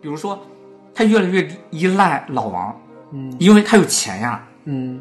[0.00, 0.38] 比如说，
[0.94, 2.74] 他越来越依赖老王，
[3.12, 3.34] 嗯。
[3.38, 5.00] 因为他有钱呀，嗯。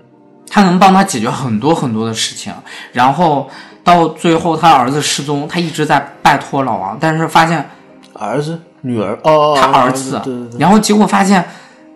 [0.52, 2.52] 他能帮他解决很多很多的事情。
[2.92, 3.50] 然后
[3.84, 7.70] 到最后，他儿子失踪，他一直在拜托老王，但是发现
[8.14, 8.60] 儿子？
[8.82, 9.20] 女儿？
[9.24, 11.46] 哦，他儿子，对对对，然后结果发现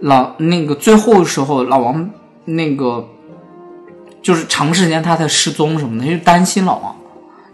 [0.01, 2.09] 老那个最后的时候，老王
[2.45, 3.07] 那个
[4.21, 6.95] 就是长时间他在失踪什么的，他就担心老王。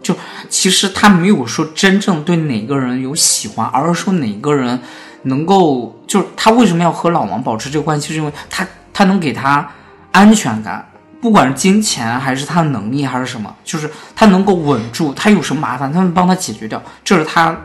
[0.02, 0.14] 就
[0.48, 4.80] 其实他没有说真正对哪个人有喜欢，而是说哪个人
[5.22, 9.68] 能够，就是他为什么要和老王保持这个关系，是因为他他能给他
[10.12, 10.84] 安全感，
[11.20, 17.56] 不管是金钱还是他的能力还是什么，就是他能够稳住，他有什么麻烦，他能帮他解决掉，这是他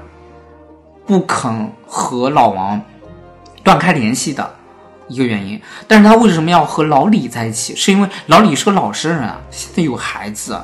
[1.05, 2.81] 不肯和老王
[3.63, 4.53] 断开联系的
[5.07, 5.62] 一个原因。
[5.87, 7.75] 但是他为什么要和老李在一起？
[7.75, 10.59] 是因为老李是个老实人啊，现在有孩子，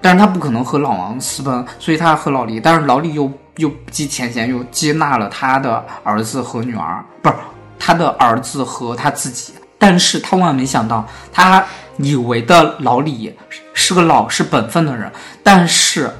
[0.00, 2.58] 但是他不可能和老王私奔，所以他和老李。
[2.58, 3.30] 但是老李又
[3.60, 7.34] 又不计前嫌，又接纳了他的儿子和女儿，不是
[7.78, 9.52] 他的儿子和他自己。
[9.78, 11.64] 但是他万万没想到，他
[11.98, 13.34] 以为的老李
[13.72, 15.10] 是个老实本分的人，
[15.42, 16.10] 但是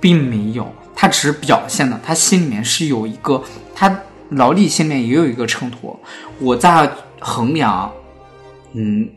[0.00, 3.42] 并没有，他只是表现的，他心里面是有一个，
[3.74, 4.00] 他
[4.30, 5.96] 老李心里面也有一个秤砣，
[6.38, 7.92] 我在衡量，
[8.72, 9.08] 嗯，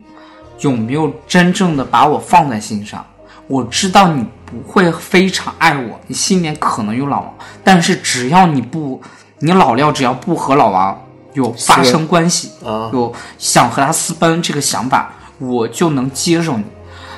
[0.59, 3.05] 有没有真正的把我放在心上。
[3.47, 9.01] 我知道你不会非常爱我，你心里面可能有老王，但是只要你不，
[9.39, 11.01] 你老廖只要不和老王
[11.33, 16.63] 有发生关系，啊，有想和他私奔这个想法，我就能接受你。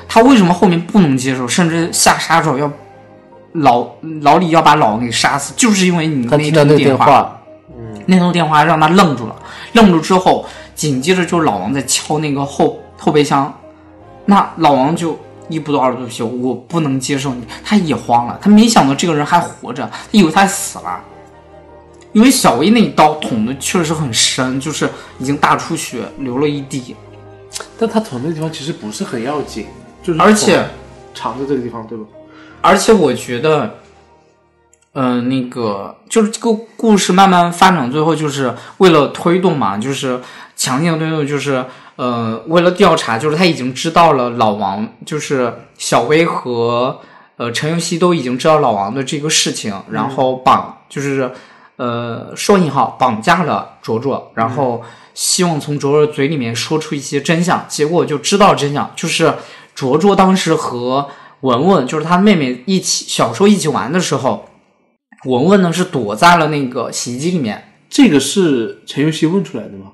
[0.08, 2.70] 他为什么后面不能接受，甚至下杀手要
[3.52, 3.86] 老
[4.22, 7.40] 老李要把老王给杀死，就是因为你那通电话，电话，
[8.06, 9.36] 那通电话让他愣住了，
[9.72, 10.44] 愣住之后，
[10.74, 13.52] 紧接着就是老王在敲那个后后备箱，
[14.24, 15.16] 那老王就
[15.50, 21.00] 一不做二不休，我不能接受你，他也慌了，他没想到这个人还活着，他以为他死了。
[22.12, 26.96] 因为小薇那一刀捅的确实很深，就是已经大出血，流了一地。
[27.78, 29.66] 但他捅那个地方其实不是很要紧，
[30.02, 30.56] 就是而且
[31.14, 32.04] 捅藏在这个地方，对吧？
[32.60, 33.78] 而且我觉得，
[34.92, 40.20] 呃，那个就是这个故事慢慢发展，最后就是为了推动嘛，就是
[40.56, 41.64] 强行推动，就是
[42.00, 46.98] 呃，为了调查，就是他已经知道了老王，就是小薇和
[47.36, 51.30] 呃陈尤熙都已经知道老王的这个事情，然后绑就是
[51.76, 59.34] 呃双引号绑架了卓卓，然后希望从卓卓嘴里面说出一些真相，结果就知道真相，就是
[59.74, 61.06] 卓卓当时和
[61.42, 64.48] 文文就是他妹妹一起小时候一起玩的时候，
[65.26, 67.74] 文文呢是躲在了那个洗衣机里面。
[67.90, 69.92] 这个是陈尤熙问出来的吗？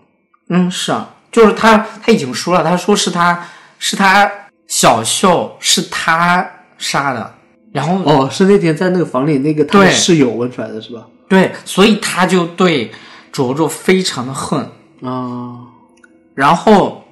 [0.50, 3.46] 嗯，是啊，就是他他已经说了，他说是他
[3.78, 4.30] 是他
[4.66, 6.48] 小秀是他
[6.78, 7.34] 杀的，
[7.72, 11.06] 然后哦，是那天在那个房里那个他的室友问出来的是吧？
[11.28, 12.90] 对，所以他就对
[13.32, 14.60] 卓卓非常的恨。
[15.02, 15.58] 啊，
[16.34, 17.04] 然后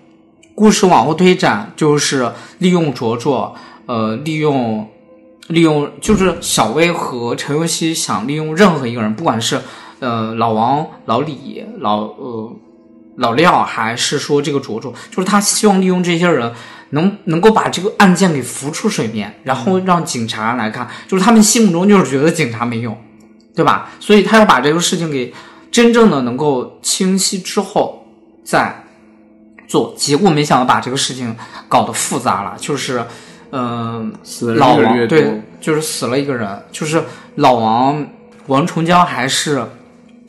[0.54, 3.54] 故事往后推展，就是利用卓卓，
[3.86, 4.88] 呃，利用
[5.48, 9.60] 利用就是小薇和陈尤希想利用任何一个人，不管是
[9.98, 12.56] 呃老王、老李、老呃
[13.16, 16.52] 老廖，还是说这个卓卓，就是他希望利用这些人。
[16.90, 22.96] 能能够把这个案件给浮出水面，然后让警察来看，就是他们心目中就是觉得警察没用，
[23.52, 23.90] 对吧？
[23.98, 25.34] 所以他要把这个事情给
[25.72, 28.06] 真正的能够清晰之后
[28.44, 28.84] 再
[29.66, 31.34] 做，结果没想到把这个事情
[31.68, 33.04] 搞得复杂了，就是，
[33.50, 34.12] 嗯、
[34.56, 37.02] 老王对，就是死了一个人，就是
[37.34, 38.06] 老王
[38.46, 39.66] 王重江还是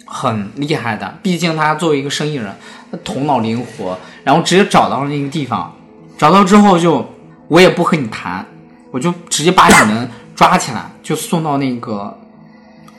[0.05, 2.55] 很厉害的，毕竟他作为一个生意人，
[2.91, 5.75] 他头脑灵活，然后直接找到了那个地方，
[6.17, 7.05] 找到之后就
[7.47, 8.45] 我也不和你谈，
[8.91, 12.17] 我就直接把你们抓起来，就送到那个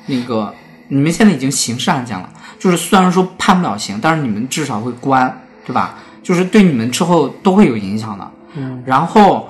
[0.06, 0.52] 那个
[0.88, 5.94] 你们现在已经刑事案件了，就是虽然说判不了刑，但是你们至少会关，对吧？
[6.22, 8.30] 就是对你们之后都会有影响的。
[8.54, 9.48] 嗯，然后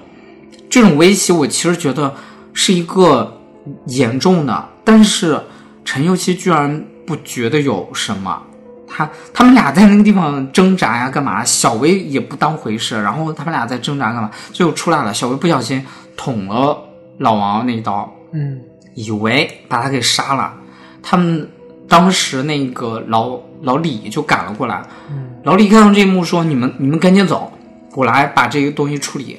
[0.68, 2.14] 这种威胁，我其实觉得
[2.52, 3.40] 是一个
[3.86, 5.40] 严重的，但是
[5.84, 8.42] 陈幼琪居然不觉得有什么。
[8.88, 11.44] 他他们俩在那个地方挣扎呀，干嘛？
[11.44, 14.30] 小薇也不当回事，然后他们俩在挣扎干嘛？
[14.52, 15.84] 最后出来了，小薇不小心
[16.16, 16.78] 捅了
[17.18, 18.60] 老王那一刀，嗯，
[18.94, 20.54] 以为把他给杀了。
[21.02, 21.48] 他们
[21.88, 27.52] 当时那个老老李就赶了过来，嗯老李看到这一幕说：“你们你们赶紧走，
[27.94, 29.38] 我来把这个东西处理。”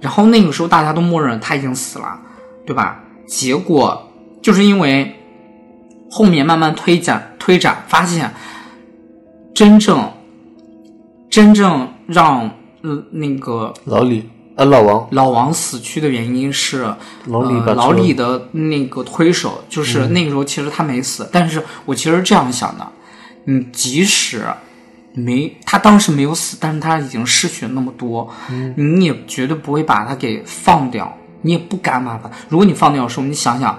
[0.00, 2.18] 然后那个时候大家都默认他已经死了，
[2.66, 3.00] 对吧？
[3.26, 4.10] 结果
[4.42, 5.14] 就是因为
[6.16, 8.32] 后面慢慢推展推展，发现
[9.54, 10.10] 真正
[11.28, 14.26] 真正让呃那个老李
[14.56, 16.84] 啊，老王，老王死去的原因是
[17.26, 17.70] 老李把车。
[17.72, 22.88] 呃、老李的那个推手，就是那个时候其实他没死，但是我其实这样想的，
[23.44, 24.42] 你即使
[25.12, 28.26] 没他当时没有死，但是他已经失血那么多，
[28.74, 32.30] 你也绝对不会把他给放掉，你也不敢把他。
[32.48, 33.78] 如果你放掉的时候，你想想，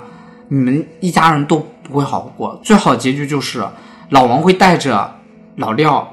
[0.50, 2.60] 你们一家人都不会好过。
[2.64, 3.66] 最好的结局就是
[4.10, 5.16] 老王会带着
[5.56, 6.08] 老廖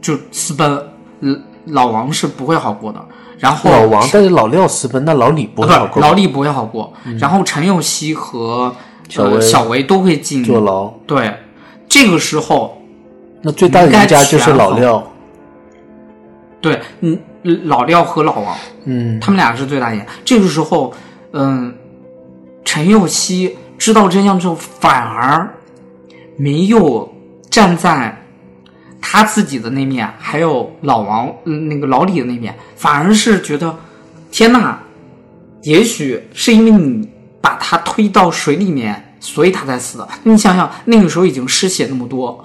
[0.00, 0.88] 就私奔，
[1.66, 3.04] 老老王是不会好过的。
[3.38, 6.92] 然后老王带着老廖私奔，那老李不啊会好过不是老李不会好过。
[7.20, 8.74] 然后陈佑熙和
[9.08, 10.92] 小小维都会进坐牢。
[11.06, 11.34] 对，
[11.88, 12.76] 这个时候，
[13.42, 15.02] 那最大的赢家就是老廖。
[16.60, 17.16] 对，嗯，
[17.64, 20.06] 老廖和老王，嗯，他们俩是最大赢家。
[20.24, 20.92] 这个时候，
[21.32, 21.72] 嗯，
[22.64, 25.48] 陈佑熙知道真相之后，反而
[26.36, 27.08] 没有
[27.48, 28.20] 站在
[29.00, 33.74] 他自己的那面，还有老王，嗯，那个老李的那面，反而是觉得，
[34.30, 34.78] 天呐，
[35.62, 37.08] 也许是因为你
[37.40, 40.08] 把他推到水里面，所以他才死的。
[40.24, 42.44] 你想想，那个时候已经失血那么多。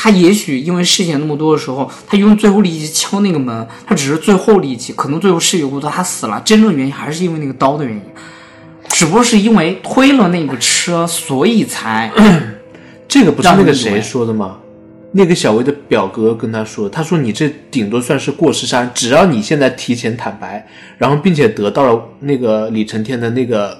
[0.00, 6.40] 他也许因为失血那么多的时候，他用最后力气敲那个门，他只是最后力气，可能最后失血过多，他死了。
[6.44, 8.02] 真正原因还是因为那个刀的原因，
[8.98, 12.10] 只不过是因为推了那个车，所以才
[13.06, 14.58] 这个不是那个谁说的吗？
[15.12, 20.66] 那个小薇的表哥跟他说，他说你这顶多算是过失杀人，只要你现在提前坦白，
[20.98, 23.78] 然后并且得到了那个李承天的那个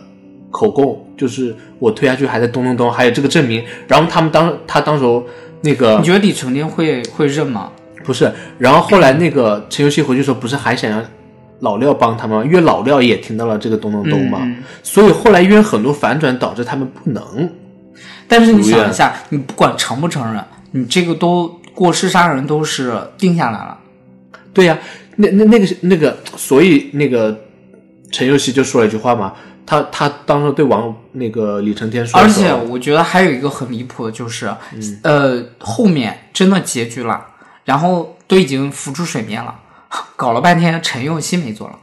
[0.52, 5.26] 口供，就是我推下去还在咚咚咚，还有这个证明，然后他们当他当时候
[5.62, 7.72] 那个你觉得李承天会会认吗？
[8.04, 11.04] 不是，然后后来那个陈游戏回去的时候，不是还想让
[11.60, 12.44] 老廖帮他们吗？
[12.44, 17.50] 因为老廖也听到了这个咚咚咚嘛，嗯所以后来因为很多反转，导致他们不能。
[18.26, 23.78] 但是你想一下，你不管承不承认，你这个都过失杀人都是定下来了。
[24.52, 24.78] 对呀、
[25.16, 27.36] 那那那个那个，所以那个
[28.10, 29.32] 陈佑希就说了一句话嘛，
[29.64, 34.50] 他他当时对王那个李承天说而，且我觉得还有一个很离谱的，就是，
[35.02, 37.24] 呃，后面真的结局了，
[37.64, 39.54] 然后都已经浮出水面了，
[40.16, 41.78] 搞了半天陈佑熙没坐牢。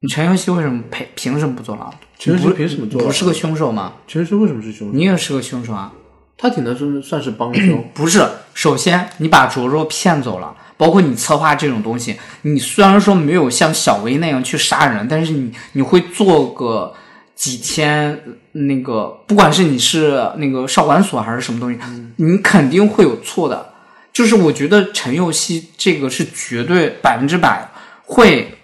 [0.00, 1.92] 你陈佑熙为什么凭凭什么不坐牢？
[2.18, 3.92] 陈佑熙凭什么坐牢不是个凶手吗？
[4.06, 4.94] 陈佑希为什么是凶手？
[4.94, 5.92] 你也是个凶手啊！
[6.38, 16.94] 他顶多是算是帮凶， 不是，首先你把卓卓骗走了，包括你策划这种东西，你虽然说没有像小薇那样去杀人，但是你你会做个
[17.34, 18.18] 几天
[18.52, 21.78] 那个，不管是你是那个少管所还是什么东西，
[22.16, 23.69] 你肯定会有错的。
[24.12, 27.70] 就是我觉得陈佑希这个是绝对百分之百
[28.04, 28.58] 会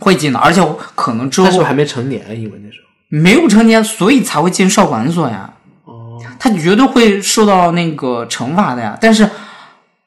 [0.00, 0.60] 会进的，而且
[0.94, 2.88] 可能之后但是还没成年，因为那时候。
[3.08, 5.52] 没有成年，所以才会进少管所呀。
[5.84, 8.96] 哦，他绝对会受到那个惩罚的呀。
[9.00, 9.28] 但是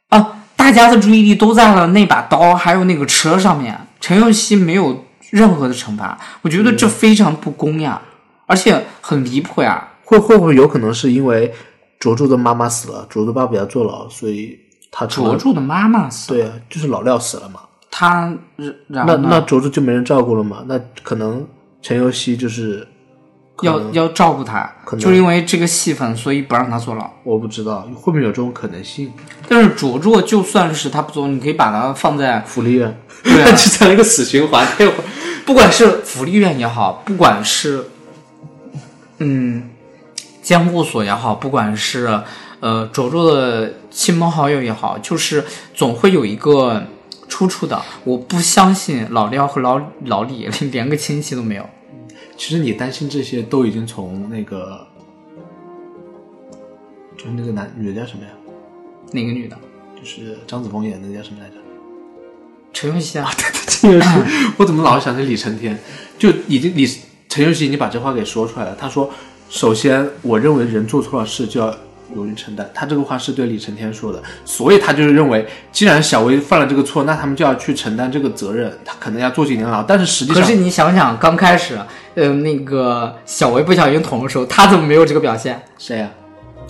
[0.10, 8.01] 啊，大家的注意力都在了那把刀还有那个车上面，陈佑希没有任何的惩罚，我觉得这非常不公呀，
[8.48, 9.89] 而且很离谱呀。
[10.04, 11.54] 会会不会有可能是因为
[12.00, 14.60] 卓卓的妈妈死了，卓卓爸爸要坐牢，所以
[14.97, 17.59] 他卓卓的妈妈死了，对啊，就是老廖死了嘛。
[17.92, 18.33] 他
[18.88, 20.63] 然那那卓卓就没人照顾了嘛？
[20.68, 21.45] 那可能
[21.81, 22.88] 陈游戏就是
[23.62, 27.09] 要要照顾他，可能就是因为这个戏份，所以不让他坐牢。
[27.25, 29.11] 我不知道会不会有这种可能性。
[29.49, 34.66] 但是卓卓就算是他不坐，你可以把他放在福利院，对啊 就成了一个死循环。
[35.45, 37.85] 不管是福利院也好，不管是
[39.18, 39.69] 嗯
[40.42, 42.21] 监护所也好，不管是
[42.61, 46.85] 呃卓卓的亲朋好友也好，就是总会有一个
[47.30, 47.81] 出处的。
[48.04, 51.66] 我不相信老廖和老老李连个亲戚都没有。
[52.35, 54.85] 其实你担心这些都已经从那个，
[57.16, 58.31] 就是那个男女的叫什么呀？
[59.14, 59.57] 哪个女的？
[59.97, 61.56] 就是张子枫演的那个叫什么来着？
[62.73, 64.07] 陈佑熙啊，对对陈游戏，
[64.57, 65.80] 我怎么老是想起李承天？
[66.19, 66.85] 就已经李
[67.30, 68.75] 陈游戏已经把这话给说出来了。
[68.75, 69.09] 他说
[69.49, 71.73] ：“首先，我认为人做错了事就要
[72.14, 79.81] 有人承担。”他这个话是对李承天说的，所以他就是认为，既然小薇犯了这个错，那他们就要去承担这个责任，他可能要坐几年牢。
[79.81, 81.80] 但是实际上，可是你想想，刚开始，
[82.16, 85.62] 呃，那个小薇不小心捅的时候，他怎么没有这个表现？
[85.78, 86.09] 谁呀、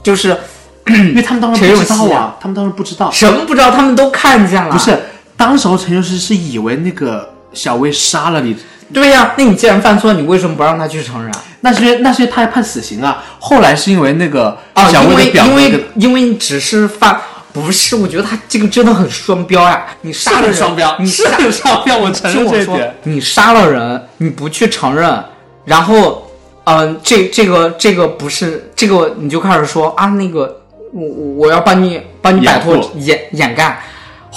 [0.04, 0.38] 就是
[0.88, 3.10] 因为他们当时陈不知道啊，他们当时不知道。
[3.10, 4.72] 什么不知道，他们都看见了。
[4.72, 4.98] 不是，
[5.36, 8.56] 当时候陈秀熙是以为那个小薇杀了李，
[8.94, 11.44] 对呀、那你既然犯错，你为什么不让他去承认啊？
[11.62, 13.24] 那是那是他还判死刑啊。
[13.40, 17.20] 后来是因为那个啊，小因为因为因为你只是犯，
[17.52, 19.86] 不是，我觉得他这个真的很双标呀！
[20.02, 25.24] 你杀了人，你是杀很双标，我承听我说认这一点。，你杀了人，你不去承认，
[25.64, 26.30] 然后，
[26.66, 30.62] 嗯、这这个这个不是这个，你就开始说啊，那个
[30.94, 33.82] 我我我要帮你帮你摆脱掩掩盖，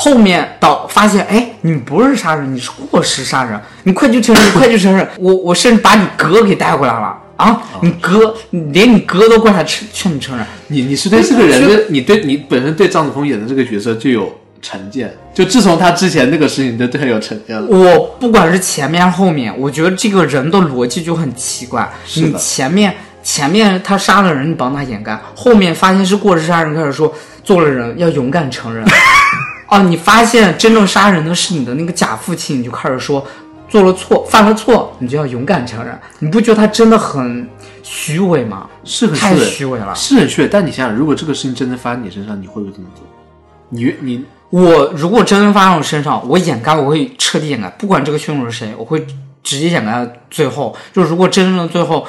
[0.00, 17.66] 后面到发现，哎，你不是杀人，你是过失杀人，你快去承认，你快去承认，我我甚至把你哥给带回来了，啊，你哥连你哥都过来劝劝你承认，你你是对这个人的，你对你本身对张子枫演的这个角色就有成见，就自从他之前那个事情，你就对他有成见了。
[17.66, 21.90] 我不管是前面还是后面，我觉得这个人的逻辑就很奇怪。
[22.14, 27.12] 你前面前面他杀了人，你帮他掩盖；后面发现是过失杀人，开始说
[27.42, 28.86] 做了人要勇敢承认。
[29.68, 33.24] 哦，你发现真正杀人的是你的那个假父亲，你就开始说
[33.68, 35.98] 做了错，犯了错，你就要勇敢承认。
[36.20, 37.46] 你不觉得他真的很
[37.82, 38.66] 虚伪吗？
[38.82, 39.94] 是很太虚伪了。
[39.94, 43.04] 是很虚伪，但你想想，如果这个事情真的发生你身上，你会不会这么做？
[43.70, 49.06] 你你我如果真的发生我身上，我掩盖，我会彻底掩盖，不管这个凶手是谁，我会
[49.42, 50.74] 直接掩盖到最后。
[50.94, 52.06] 就是如果真正的最后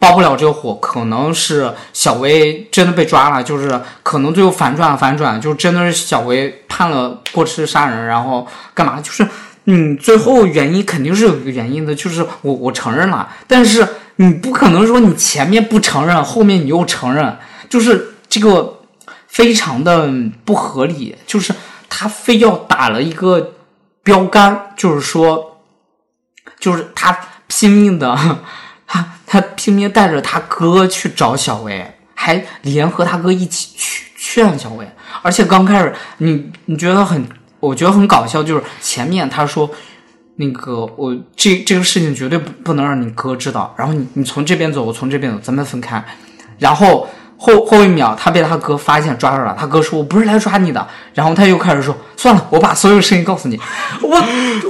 [0.00, 8.98] 爆不了这个火，可能是小薇真的被抓了，就是可能最后反转反转，就真的是小薇判了过失杀人，然后干嘛？
[9.00, 9.28] 就是
[9.66, 17.36] 嗯，最后原因肯定是有一个原因的，就是我我承认了，但是你不可能说你前面不承认，后面你又承认，
[17.68, 18.80] 就是这个
[19.28, 20.10] 非常的
[20.46, 21.54] 不合理，就是
[21.90, 23.52] 他非要打了一个
[24.02, 25.60] 标杆，就是说，
[26.58, 27.16] 就是他
[27.46, 28.18] 拼命的，
[29.30, 34.84] 他他拼命带着他哥去找小薇，还联合他哥一起去劝小薇，
[35.22, 37.24] 而且刚开始你你觉得很，
[37.60, 39.70] 我觉得很搞笑，就是前面他说。
[40.36, 43.74] 那个，我这这个事情绝对不不能让你哥知道。
[43.76, 46.02] 然后你你从这边走，我从这边走，咱们分开。
[46.58, 47.06] 然后
[47.36, 49.54] 后后一秒，他被他哥发现抓着了。
[49.60, 53.60] 他哥说：“我不是来抓你的。”然后他又开始说：“算了，我把所有事情告诉你。
[54.00, 54.16] 我”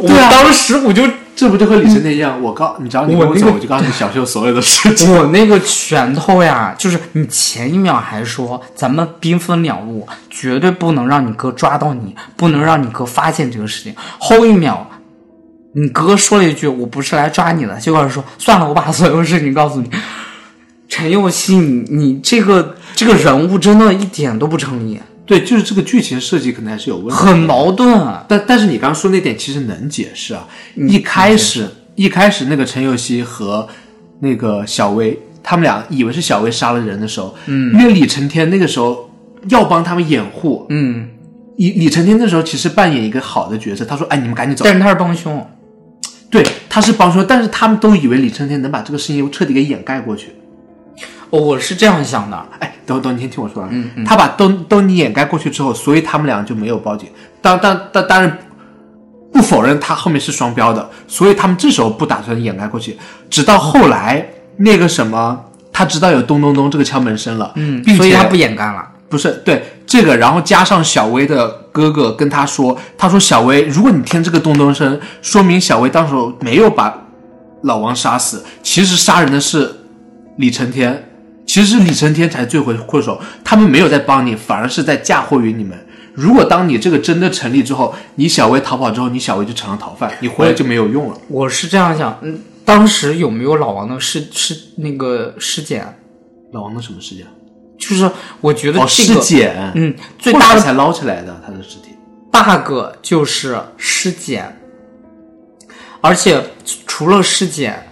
[0.02, 1.04] 我当时我就
[1.40, 2.38] 这不就和李晨天一样？
[2.42, 5.11] 我告你，只要你跟我走，我就告诉你小秀所有的事情。
[5.11, 13.94] 我那个拳头呀，就是你前一秒还说咱们兵分两路，绝对不能让你哥抓到你，不能让你哥发现这个事情。
[14.18, 14.87] 后一秒，
[15.73, 19.90] 你哥说了一句：“我不是来抓你的。”就开始说：“算了，我把所有事情告诉你。”
[20.90, 27.14] 陈佑希，你你这个这个人物真的一点都不成立，对，就是这个剧情设计可能还是有问题。
[27.14, 28.25] 很矛盾啊。
[28.28, 30.44] 但但是你刚刚说那点其实能解释啊。
[30.75, 33.68] 一开始一开始那个陈佑希和
[34.18, 39.08] 那个小薇，他们俩以为是小薇杀了人的时候，嗯，因为李承天那个时候
[39.49, 41.08] 要帮他们掩护，嗯，
[41.58, 44.64] 李李承天那时候其实扮演一个好的角色，他说：“哎，你们赶紧走。
[44.64, 45.46] 但是他是帮凶，”
[46.28, 50.30] 对，他是帮凶，但是他们都以为李承天能把这个事情彻底给掩盖过去。
[51.30, 52.46] 哦我是这样想的。
[52.58, 53.70] 哎，等等，你先听我说完。
[53.72, 57.08] 嗯他把都都你掩盖过去之后，所以他们俩就没有报警。
[57.40, 58.38] 当当当当然
[59.32, 65.38] 不否认他后面是双标的，所以他们这时候不打算掩盖过去，直到后来那个什么，
[65.72, 68.87] 他知道有咚咚咚这个敲门声了，嗯并，且所以他不掩盖了。
[69.08, 76.96] 不是对这个，然后加上小薇的哥哥跟他说，他说小薇，如果你听这个咚咚声，说明小薇当时没有把
[77.62, 79.75] 老王杀死，其实杀人的是
[80.37, 81.09] 李承天，
[81.50, 85.76] 其实是李承天才罪魁祸首，他们没有在帮你，反而是在嫁祸于你们。
[86.14, 91.19] 如果当你这个真的成立之后，你小薇逃跑之后，你小薇就成了逃犯，你回来就没有用了。
[91.26, 95.99] 我是这样想，嗯，当时有没有老王的尸尸那个尸检？
[96.52, 97.26] 老王的什么尸检？
[97.76, 98.09] 就是
[98.40, 101.97] 我觉得哦，尸这个，检，嗯，最大的才捞起来的他的尸体。
[102.30, 104.57] bug 就是尸检，
[106.00, 106.40] 而且
[106.87, 107.89] 除了尸检，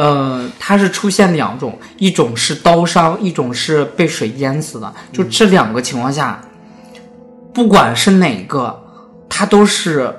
[0.00, 4.90] 呃，它是出现两种，一种是刀伤，一种是被水淹死的。
[5.12, 6.40] 就这两个情况下，
[7.52, 8.82] 不管是哪个，
[9.28, 10.10] 它都是，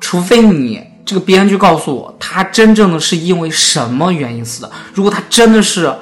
[0.00, 4.70] 除非你这个编剧告诉我，他真正的是因为什么原因死的。
[4.94, 5.92] 如果他真的是，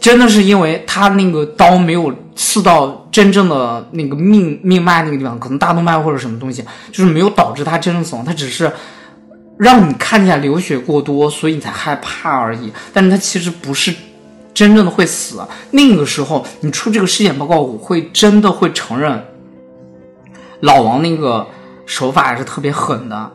[0.00, 8.70] 真的是因为他那个刀没有刺到真正的那个命命脉那个地方，可能大动脉或者什么东西，就是没有导致他真正死亡，他只是
[9.62, 12.72] 让你看起来流血过多，所以你才害怕而已。
[12.92, 13.94] 但是他其实不是
[14.52, 15.40] 真正的会死。
[15.70, 19.24] 那个时候你出这个尸检报告，我会真的会承认
[20.60, 21.46] 老王那个
[21.86, 23.30] 手法还是特别狠的。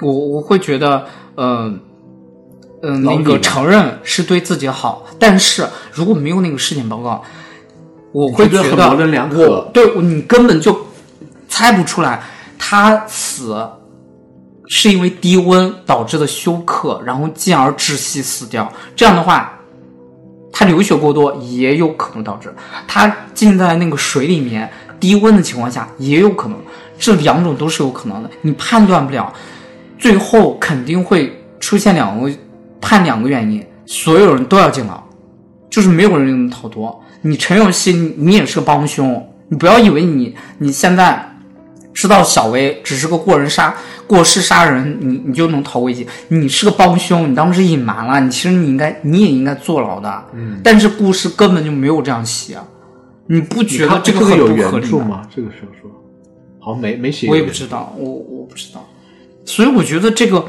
[0.00, 1.72] 我我会觉得，呃。
[2.82, 7.22] 嗯，那个承认是对自己好，但是如果没有那个尸检报告，
[8.10, 10.74] 我会觉得很模棱两可我对你根本就
[11.46, 12.22] 猜不出来
[12.58, 13.68] 他死
[14.72, 18.72] 是因为低温导致的休克，然后进而窒息死掉。
[18.94, 19.52] 这样的话，
[20.52, 22.54] 他流血过多也有可能导致
[22.86, 26.56] 他浸在那个水里面低温的情况下也有可能，
[27.00, 29.32] 这两种都是有可能的，你判断不了，
[29.98, 32.30] 最后肯定会出现两个
[32.80, 35.02] 判两个原因，所有人都要进牢，
[35.68, 37.02] 就是没有人能逃脱。
[37.22, 41.29] 你陈永熙，你也是个帮凶，你不要以为你你现在
[41.92, 43.74] 知道小薇只是个过人杀
[44.06, 46.06] 过失杀人，你你就能逃过一劫。
[46.28, 50.24] 你是个帮凶，你当时隐瞒了，你其实你应该你也应该坐牢的。
[50.32, 52.58] 嗯，但是故事根本就没有这样写，
[53.26, 54.98] 你不觉得这个很有不合理原著？
[55.00, 55.22] 吗？
[55.34, 55.90] 这个小说
[56.60, 58.84] 好像没没写，我也不知道，我我不知道。
[59.44, 60.44] 所以我觉得这个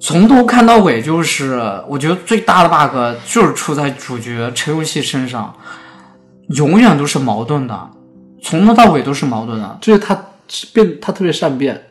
[0.00, 5.54] 从头看到尾，就是我觉得最大的 bug 就是出在主角陈游戏身上，
[6.56, 7.90] 永远都是矛盾的，
[8.42, 9.78] 从头到尾都是矛盾的。
[9.80, 10.14] 就是他
[10.72, 11.86] 变，他特别善变，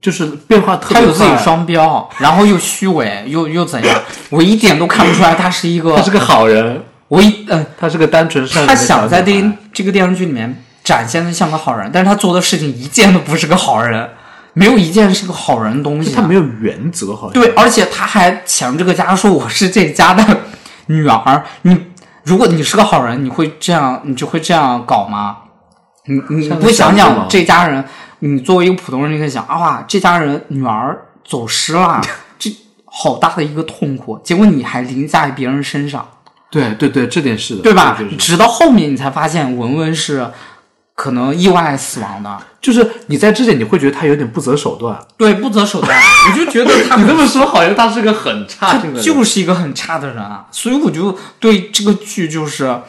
[0.00, 4.02] 就是变化特别他有自己双标，然后又虚伪，又又怎样？
[4.30, 14.08] 我一点都看不出来他是一个，他是个好人，我一嗯、他是个单纯善良他想在电这个电视剧里面展现的像个好人，但是他做的事情一件都不是个好人，
[14.52, 20.24] 没有一件是个好人的东西啊、他没有原则，好像对，而且他还抢这个家说我是这家的
[20.86, 21.44] 女儿。
[21.62, 21.76] 你
[22.24, 25.36] 如果你是个好人，你会这样，你就会这样搞吗？
[26.08, 27.84] 你你像不想想这家人？
[28.20, 32.00] 你作为一个普通人，你可以想啊，这家人女儿走失了，
[32.36, 32.50] 这
[32.84, 34.18] 好大的一个痛苦。
[34.24, 36.04] 结果你还凌驾于别人身上，
[36.50, 40.28] 对对对，这点是的，对吧直到后面你才发现文文是
[40.96, 42.38] 可能意外死亡的。
[42.60, 45.96] 就是你在之前你会觉得他有点不择手段，对，不择手段，
[46.28, 52.80] 我就觉得他你这么说好像他是个很差他劲的人，就是一个很差的人啊，所以我就对这个剧就是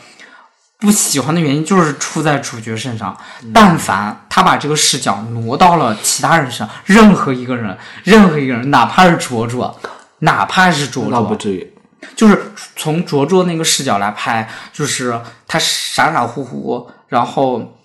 [0.79, 3.15] 不喜欢的原因，就是出在主角身上。
[3.53, 9.77] 但凡他把这个视角挪到了其他人身上，任何一个人，任何一个人，哪怕是卓卓，
[10.19, 11.74] 哪怕是卓卓，那不至于。
[12.15, 17.77] 就是从卓卓那个视角来拍，就是他傻傻乎乎，然后，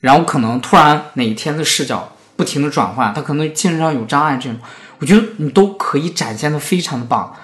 [0.00, 4.56] 然后可能突然哪一天的视角不停的转换，他可能精神上有障碍这种，
[5.00, 7.34] 我觉得你都可以展现的非常的棒。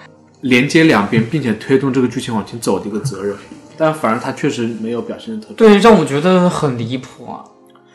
[0.43, 3.37] 连接两边，并且推动这个剧情往前走的一个责任，
[3.81, 5.57] 但反而他确实没有表现的特别。
[5.57, 7.43] 对，让我觉得很离谱啊！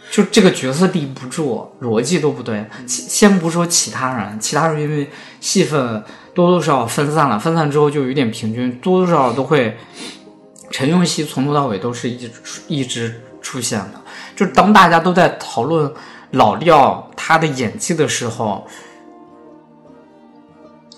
[0.09, 2.65] 就这个角色立不住，逻辑都不对。
[2.87, 5.07] 其先不说其他人，其他人因为
[5.39, 9.77] 戏份多多少少分散了，分散之后就有点平均，多多少少都会。
[10.71, 12.31] 陈永熙从头到尾都是一直
[12.67, 14.01] 一直出现的，
[14.35, 15.89] 就是当大家都在讨论
[16.31, 18.65] 老廖他的演技的时候，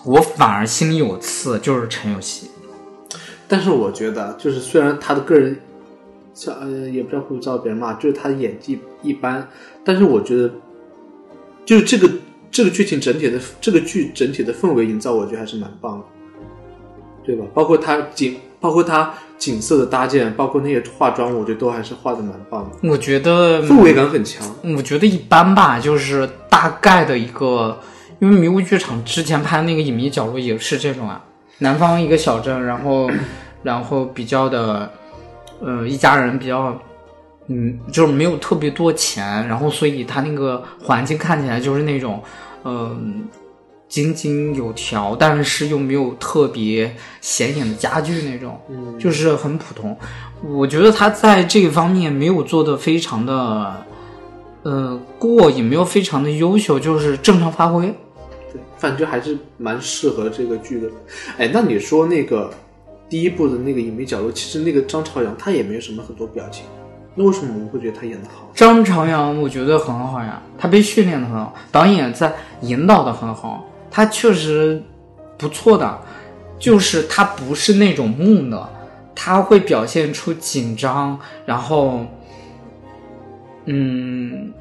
[0.06, 2.50] 我反而心里有刺，就是陈永熙。
[3.48, 5.58] 但是我觉得，就是虽然他的个人，
[6.34, 9.48] 像呃，也不知道会不会遭别人骂，就是他的演技一般，
[9.84, 10.52] 但是我觉得，
[11.66, 12.10] 就是这个
[12.52, 16.06] 这个剧情整体的这个剧整体的氛围营造，我觉得还是蛮棒的，
[17.26, 17.46] 对吧？
[17.54, 24.48] 包括他景，包括他景色的搭建，包括那些化妆，我觉得都还是画的蛮棒的，我觉得氛围感很强。
[24.76, 27.80] 我觉得一般吧，就是大概的一个，
[28.20, 31.24] 因为迷雾剧场之前拍那个隐秘角落也是这种啊，
[31.60, 33.10] 南方一个小镇，然后
[33.63, 34.91] 然后比较的，
[35.62, 36.80] 呃，一家人比较，
[37.48, 42.22] 嗯，就是没有特别多钱，然后所以他那个环境看起来就是那种，
[42.63, 43.28] 嗯、
[43.88, 49.98] 井井有条，但是又没有特别显眼的家具那种，嗯就是很普通。
[50.43, 53.86] 我觉得他在这个方面没有做的非常的，
[54.62, 57.91] 呃，过也没有非常的优秀，就是正常发挥。
[58.78, 60.88] 反正还是蛮适合这个剧的。
[61.38, 62.50] 哎，那你说那个
[63.10, 66.66] 第一部的那个隐秘角落，其实那个张朝阳他也没有什么很多表情，
[67.16, 68.50] 那为什么我们会觉得他演的好？
[68.54, 74.82] 张朝阳我觉得很好呀，他被训练的很好，导演在引导的很好，他确实
[75.38, 76.00] 不错的，
[76.60, 78.70] 就是他不是那种木讷，
[79.16, 82.02] 他会表现出紧张，然后，
[83.66, 84.52] 嗯，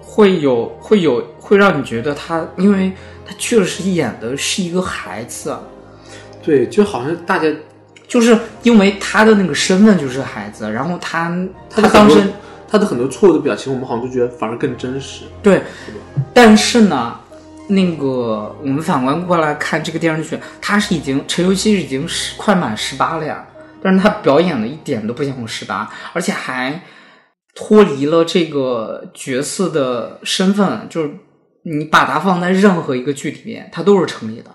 [0.00, 2.92] 会有会有会让你觉得他，因为
[3.32, 5.56] 他确实演的是一个孩子，
[6.42, 7.50] 对，就好像大家
[8.06, 11.34] 就是因为他的那个身份就是孩子，然后他
[11.70, 12.20] 他当时
[12.68, 15.24] 他的很多错误的表情，我们好像就觉得反而更真实。
[15.42, 15.62] 对，
[16.34, 17.18] 但是呢，
[17.68, 23.46] 那个我们反观过来看这个电视剧，他是已经陈尤希已经是快满十八了呀，
[23.82, 26.82] 但是他表演的一点都不像十八，而且还
[27.54, 31.10] 脱离了这个角色的身份，就是
[31.64, 34.54] 你把它放在任何一个剧里面，它都是成立的。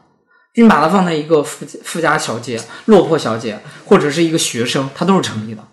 [0.55, 5.63] 你把它放在一个富富家小姐、落魄小姐，或者是一个学生，它都是成立的。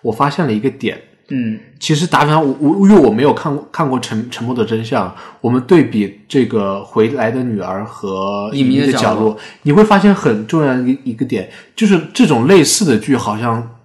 [0.00, 5.08] 我发现了一个点，嗯，其实打比方，我我因为我没有看过看过沉《沉默的真相》，
[5.42, 13.76] 我们对比这个《回来的女儿》和《隐秘的角落你会发现很重要的一个一个点，就是这种类似的剧，好像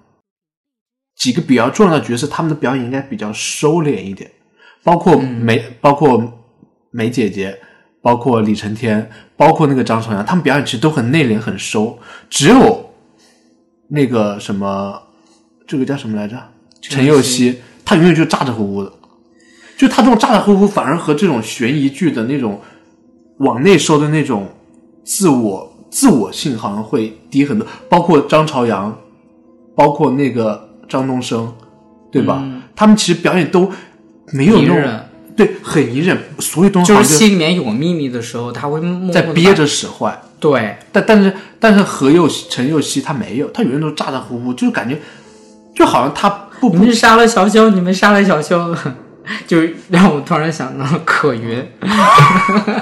[1.18, 4.32] 几个比较重要的角色，他们的表演应该比较收敛一点，
[4.84, 6.39] 包括梅，包括
[6.92, 7.60] 梅姐姐，
[8.02, 11.98] 包括李承天，包括那个张朝阳，他们表演其实都很内敛、很收，
[12.30, 12.92] 只有
[13.88, 15.02] 那个什么，
[15.68, 16.36] 这个叫什么来着？
[16.82, 18.92] 陈陈佑佑希，他永远就咋咋呼呼的。
[19.78, 22.60] 就他这种咋咋呼呼，反而和这种悬疑剧的那种
[23.38, 24.48] 往内收的那种
[25.04, 27.68] 自我自我性好像会低很多。
[27.88, 28.98] 包括张朝阳，
[29.76, 31.54] 包括那个张东升，
[32.12, 32.44] 对吧？
[32.76, 33.72] 他们其实表演都
[34.34, 35.09] 没有那种隐忍
[35.40, 40.22] 对很隐忍，所有东西就是心里面有秘密的时候，他会默默在憋着使坏。
[40.38, 45.00] 对，但但是但是何佑希陈佑希他没有，他永远都咋咋呼呼，就是感觉
[45.74, 48.76] 就好像他不你们杀了小修，你们杀了小秀，
[49.46, 51.64] 就让我突然想到可云，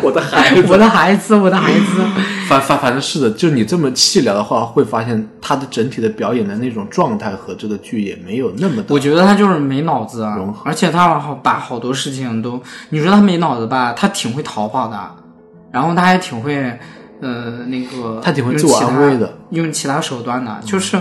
[0.01, 2.01] 我的孩子我的孩子，我的孩子。
[2.47, 8.81] 反反反正是的，就你这么细聊的话，会发现他的整体的表演的那种状态和这个剧也没有那么。
[8.87, 14.97] 我觉得他就是没脑子啊融合，而且他好把好多事情都，你说他没脑子吧，他挺会逃跑的，
[15.71, 16.55] 然后他还挺会，
[17.21, 20.97] 呃，那个他挺会自我安慰的，用其他手段的，就是，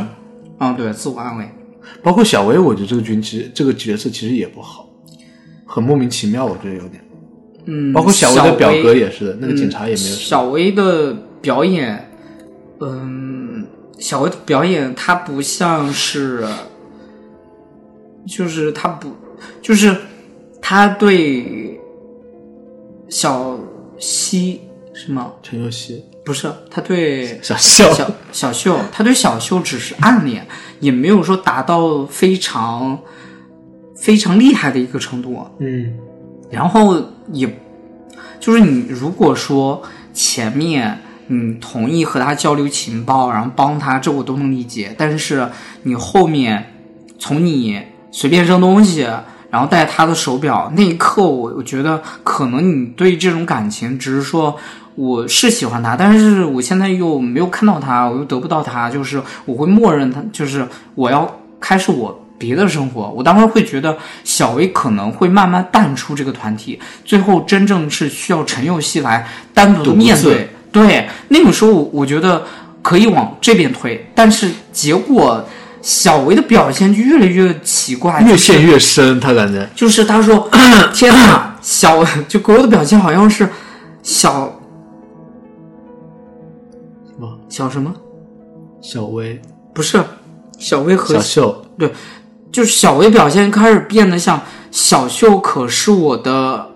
[0.59, 1.49] 嗯，对，自我安慰。
[2.03, 4.86] 包括小薇，我觉得这个剧其实这个角色其实也不好，
[5.77, 7.05] 很莫名其妙，我觉得有点。
[7.67, 10.17] 嗯，包括小薇的表格也也是的，那个警察也没有。
[10.17, 11.13] 小薇的
[11.43, 12.11] 表演，
[12.81, 13.67] 嗯，
[13.99, 16.47] 小薇的表演，她不像是，
[18.27, 19.13] 就是她不，
[19.61, 19.95] 就是
[20.63, 21.79] 她对
[23.11, 23.59] 小
[23.99, 24.63] 西
[24.95, 30.47] 是吗陈佑希、不是，她对小秀，小小秀，他对小秀只是暗恋，
[30.81, 32.99] 也没有说达到非常
[33.97, 35.45] 非常厉害的一个程度。
[35.59, 35.95] 嗯，
[36.51, 37.49] 然后也，
[38.39, 39.83] 就是你如果说
[40.13, 44.95] 前面你同意和他交流情报，然后帮他，这我都能理解。
[44.97, 45.49] 但是
[45.83, 46.73] 你后面
[47.19, 47.81] 从你
[48.11, 49.09] 随便扔东西，
[49.51, 54.57] 然后戴他的手表那一刻我，我觉得可能你对这种感情只是说。
[54.99, 61.31] 我是喜欢他，但是我现在又没有看到他，我又得不到他，就是我会默认他，就是我要
[61.61, 63.11] 开始我别的生活。
[63.11, 70.49] 我当时会觉得小薇可能会慢慢淡出这个团体，最后真正是需要陈佑希来单独的面对。
[70.73, 72.45] 对，那个时候我觉得
[72.83, 75.43] 可以往这边推，但是结果
[75.81, 79.67] 小薇的表现就越来越奇怪，越陷越深，他感觉。
[79.75, 80.49] 就是他说
[80.93, 83.49] ：“天哪，小就给我的表现好像是
[84.03, 84.53] 小
[87.07, 87.39] 什么？
[87.49, 87.95] 小什么？
[88.83, 89.41] 小薇、
[89.73, 89.99] 不是
[90.59, 91.91] 小薇和小秀，对，
[92.57, 94.41] 就是小薇表现开始变得像
[94.71, 96.67] 小秀，可是我的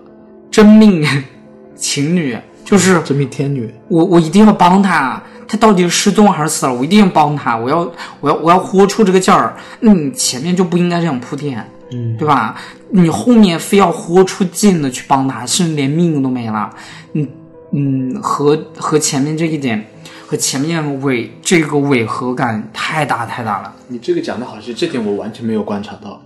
[0.51, 1.03] 真命
[1.75, 3.67] 情侣，就是真命天女。
[3.87, 6.71] 我我一定要帮她，她到底是失踪还是死了？
[6.75, 7.79] 我一定要帮她，我要
[8.19, 9.57] 我要我要豁出这个劲儿。
[9.79, 12.55] 那你前面就不应该这样铺垫，嗯，对吧？
[12.91, 16.69] 你后面非要豁出劲的去帮她，甚至连命都没了，
[17.13, 17.27] 嗯
[17.73, 19.83] 嗯，和和前面这一点，
[20.31, 23.75] 和前面违这个违和感太大太大了。
[23.89, 26.21] 你这个讲的好，像这点我完全没有观察到。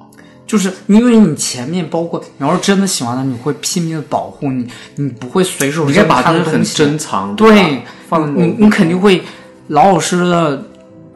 [0.45, 9.23] 就是因为你前面包括你要是真的喜欢他，你会拼命的保护你，你不会随手扔把它很他的东西珍藏，对，放在你你肯定会
[9.69, 10.63] 老老实实的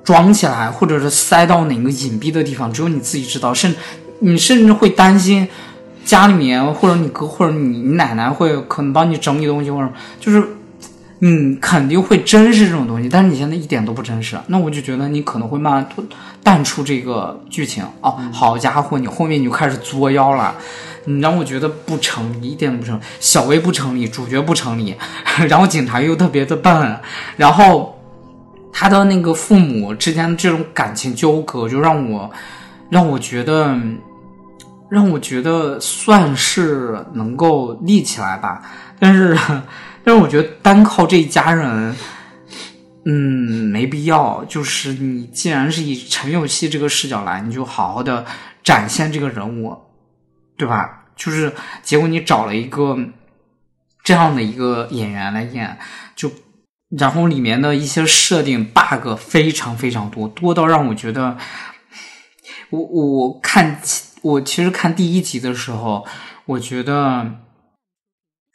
[0.04, 3.54] 装起来，或者是塞到哪个隐蔽的地方，只有你自己知道。
[3.54, 3.76] 甚
[4.22, 5.48] 你甚至会担心
[6.04, 9.88] 家里面或者你哥或者你你奶奶会可能帮你整理东西，或者
[10.20, 10.44] 就是
[11.20, 15.88] 你肯定会珍视这种东西，但是你现在一点都不珍视，那我就觉得你可能会慢慢
[16.42, 17.84] 淡出这个剧情。
[18.02, 20.56] 哦，好家伙，你后面你就开始作妖了。
[21.06, 23.02] 你让我觉得不成立，一点都不成立。
[23.20, 24.96] 小薇不成立，主角不成立，
[25.48, 27.00] 然后警察又特别的笨，
[27.36, 28.00] 然后
[28.72, 32.30] 他的那个父母之间的这种感情纠葛，就让我
[32.90, 33.76] 让我觉得
[34.90, 38.62] 让我觉得算是能够立起来吧。
[39.00, 39.38] 但是，
[40.04, 41.96] 但是我觉得单靠这一家人，
[43.06, 44.44] 嗯，没必要。
[44.46, 48.26] 就是你既然是以陈有希这个视角来，你就好好的
[48.64, 49.78] 展现这个人物，
[50.58, 51.06] 对吧？
[51.16, 52.98] 就是结果你找了一个
[54.04, 55.78] 这样的一个演员来演，
[56.16, 56.32] 就
[56.98, 61.38] 然后里面的一些设定 bug 非常非常多，多到让我觉得，
[62.70, 63.82] 我我看
[64.22, 66.08] 我其实看第一集的时候，
[66.46, 67.30] 我觉得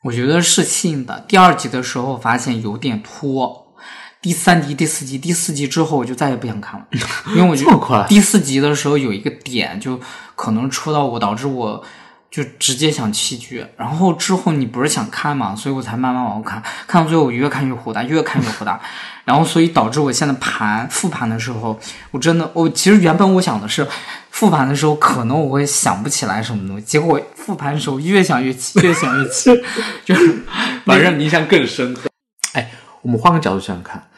[0.05, 3.75] 我觉得是信的，第二集的时候发现有点拖，
[4.21, 6.87] 第三集、第四集、第四集之后我就再也不想看了，
[7.35, 9.99] 因为我觉得第四集的时候有一个点就
[10.37, 11.83] 可能戳到我，导致我。
[12.31, 18.81] 就直接想弃剧，然后之后你不是想看嘛，所以我才慢慢往后看，看到最后我越看越火大，越看越火大，
[19.25, 21.79] 然后所以导致我现在盘复盘的时候，
[22.11, 23.87] 我真的我其实原本我想的是
[24.31, 29.51] 复盘的时候可能我会想不起来什么东西，结果复盘的时候越想越气，越想越气，
[30.05, 30.41] 就是
[30.85, 32.09] 反正印象更深刻。
[32.53, 32.71] 哎，
[33.03, 34.09] 我们换个角度想想看，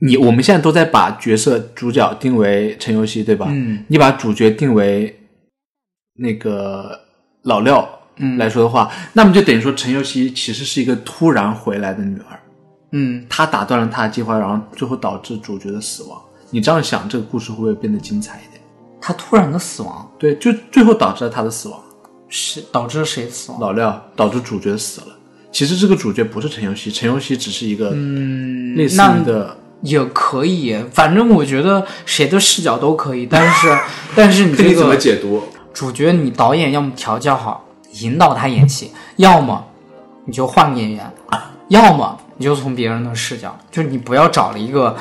[0.00, 3.46] 你我们现在都在把角色主角定为陈游戏，对吧？
[3.48, 5.18] 嗯，你把主角定为
[6.14, 7.00] 那个
[7.42, 7.88] 老廖，
[8.36, 12.37] 来说的话，那么就等于说陈尤希其实是一个突然回来的女儿，
[12.90, 16.20] 嗯，他打断了他的计划，然后最后导致主角的死亡。
[16.50, 18.62] 你这样想，这个故事会不会变得精彩一点？
[19.00, 21.78] 他突然的死亡对，就最后导致了他的死亡。
[22.30, 23.60] 是导致谁死亡？
[23.60, 25.06] 老廖导致主角死了。
[25.50, 33.78] 其实这个主角不是陈尤熙，陈尤熙只是一个嗯类似于的，也可以，反正我觉得谁的视角都可以，但是
[34.14, 35.42] 但是你这个你怎么解读。
[35.72, 37.64] 主角，你导演要么调教好，
[38.00, 39.64] 引导他演戏，要么
[40.26, 41.10] 你就换个演员，
[41.68, 44.96] 要么你就从别人的视角，就你不要找了一个，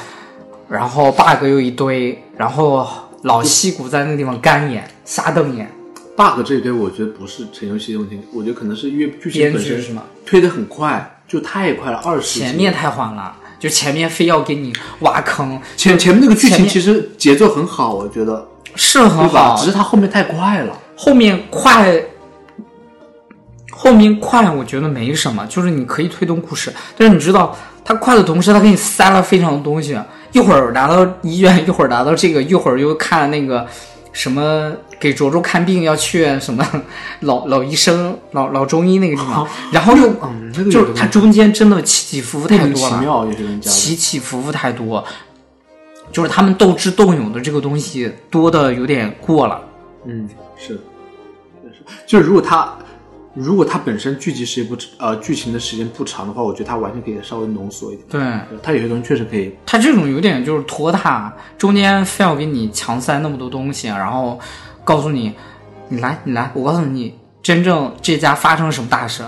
[0.67, 2.85] 然后 bug 又一堆，然后
[3.21, 5.71] 老戏骨在那个地方干演瞎瞪眼
[6.15, 10.03] ，bug 这一堆，我觉得不是陈游戏的问题，我觉得可能是因为剧情是吗？
[10.25, 19.29] 推的很快，就太快了，二十前面太缓了，就前面非要给你挖坑，前前面那个剧情其实节奏很好，我觉得是很？
[19.29, 20.75] 好只，是它后面太快了。
[20.99, 21.93] 后面快，
[23.79, 29.95] 后面快，我觉得没什么，就是你可以推动故事，但是你知道，它快的同时，它给你塞了非常多东西，
[30.31, 33.67] 一会儿拿到医院，一会儿拿到这个，一会儿又看那个
[34.11, 36.67] 什么给卓卓看病要去什么
[37.21, 43.27] 老老医生、老老中医那个地方，然后又嗯，那个就是它中间真的起起伏伏太多了。
[43.61, 45.05] 起起伏伏太多，
[46.11, 49.61] 就是他们斗智斗勇的这个东西多的有点过了。
[50.05, 50.73] 嗯，是，
[51.65, 52.73] 是，就是如果他
[53.39, 58.07] 如果它本身剧集时间不呃剧情的时间不长的话，我觉得它完全可以稍微浓缩一点。
[58.09, 64.39] 对，它有些东西确实可以，它这种有点就是拖沓，中间非要给你强塞那么多东西，然后
[64.83, 65.35] 告诉你，
[65.89, 69.23] 你来，你来，我告诉你，真正这家发生了什么大事，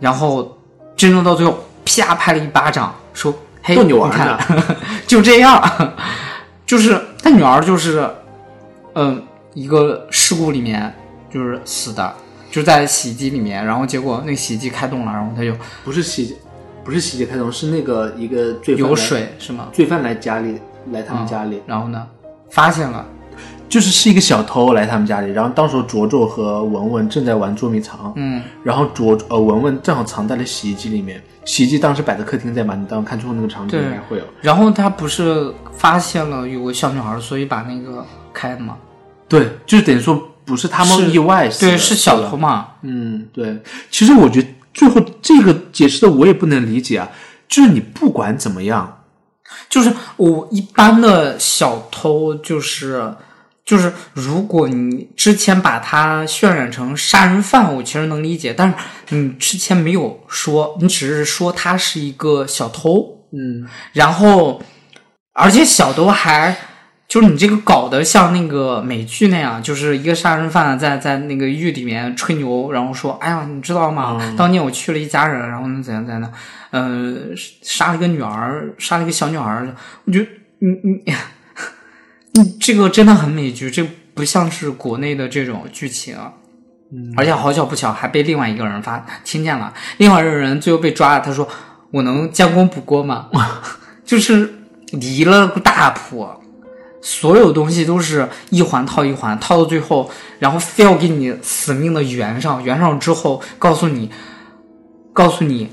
[0.00, 0.56] 然后
[0.96, 4.38] 真正到最后，啪拍了一巴掌，说，嘿，逗你玩看呢，
[5.06, 5.62] 就这样，
[6.64, 8.08] 就是他女儿就是，
[8.94, 10.94] 嗯、一个事故里面
[11.30, 12.14] 就是死的，
[12.50, 16.36] 就在洗衣机里面，然后结果那个洗衣机开动了，然后他就不是洗
[16.84, 19.68] 不是洗衣机开动，是那个一个罪犯有，水是吗？
[19.72, 20.58] 罪犯来家里
[20.92, 22.06] 来他们家里，然后呢，
[22.50, 23.06] 发现了。
[23.68, 34.24] 就是是一个小偷来他们家里，然后当时卓卓和文文正在玩捉迷藏，嗯，然后卓呃文文正好藏在了洗衣机里面，洗衣机当时摆在客厅在嘛，你当时看最后那个场景应该会有。
[34.40, 38.76] 然后他不是发现了有个小女孩，所以把那个开的吗？
[39.28, 42.70] 对，就是等于说不是他们意外死的，对，是小偷嘛？
[42.82, 43.56] 嗯，对。
[43.88, 47.08] 其实我觉得最后这个解释的我也不能理解啊，
[47.48, 49.04] 就是你不管怎么样，
[49.68, 53.14] 就是我一般的小偷，就是
[53.64, 64.60] 就是，如果你之前把他渲染成杀人犯，我其实能理解，但是你之前没有说，你只是说他是一个小偷，嗯，然后
[65.32, 66.56] 而且小偷还。
[67.10, 74.16] 就是你这个搞得像那个美剧那样，就是一个杀人犯在在那个狱里面吹牛，然后说：“哎呀，你知道吗？
[74.20, 76.32] 嗯当年我去了一家人，然后呢怎样怎样的，
[76.70, 77.16] 呃，
[77.62, 79.66] 杀了一个女儿，杀了一个小女孩。”
[80.06, 80.26] 我觉得
[80.60, 81.02] 你你
[82.34, 86.16] 你 这个真的很美剧，这不像是国内的这种剧情。
[86.92, 91.48] 嗯而且好巧不巧还被另外一个人发听见了，另外一个人最后被抓了，他说
[91.90, 93.28] ：“我能将功补过吗？”
[94.06, 94.54] 就是
[94.92, 96.28] 离了个大谱。
[97.02, 104.10] 所有东西都是一环套一环，套到最后，然后非要给你死命的圆上，圆上之后告诉你，
[105.12, 105.68] 告诉你，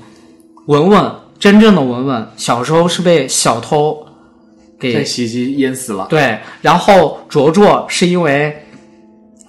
[0.66, 4.06] 文文真正的文文小时候是被小偷
[4.80, 6.06] 给洗衣机淹死了。
[6.08, 8.64] 对，然后卓卓是因为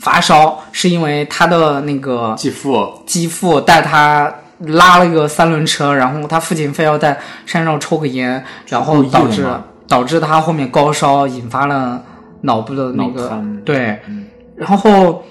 [0.01, 9.47] 发烧，是因为他的那个继父继父带他拉了一个三轮车，然后他父亲非要在山上抽个烟，然后导致
[9.89, 12.01] 导致他后面高烧，引发了
[12.41, 13.99] 脑部的那个对，
[14.55, 15.23] 然后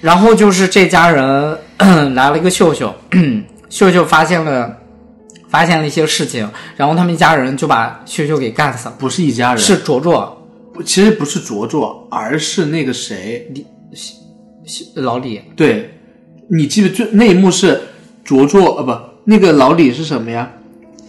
[0.00, 1.58] 然后就是这家人
[2.14, 2.94] 来了一个秀秀，
[3.68, 4.76] 秀秀发现了
[5.48, 10.48] 发现了一些事情，然后他们一家人就把秀秀给干死了，不是一家人，是卓卓
[10.84, 13.66] 其实不是卓卓，而是那个谁，李
[14.94, 15.90] 老李，对，
[16.48, 17.80] 你记得最那一幕是
[18.24, 20.50] 卓卓呃不，那个老李是什么呀？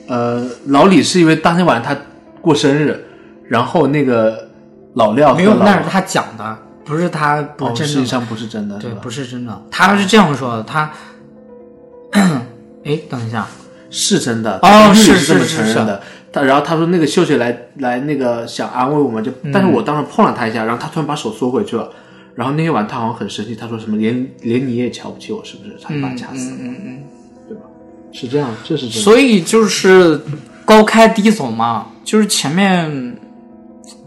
[0.08, 2.00] 呃，老李是因为当天晚上他
[2.48, 3.06] 过生日，
[3.50, 4.50] 然后那个
[4.96, 8.90] 老廖没有，那是他讲的，不是他不哦，是真的，实际上不是真的，对？
[8.96, 10.92] 不是真的，他是这样说的，他，
[12.86, 13.46] 哎，等一下，
[13.90, 16.02] 是真的哦是是是是的。
[16.32, 21.90] 他然后他说那个秀秀来来那个想安慰我们，就嗯但是我当时碰了他一下，然后他突然把手缩回去了。
[22.36, 25.76] 然后那天晚上他好像很生气，他说什么连连你也瞧不起我，是不是？
[25.82, 27.04] 他就把他掐死了，嗯嗯
[27.48, 27.64] 对吧？
[28.12, 28.88] 是这样，这是。
[28.90, 30.22] 所以就是
[30.64, 33.20] 高开低走嘛，就是前面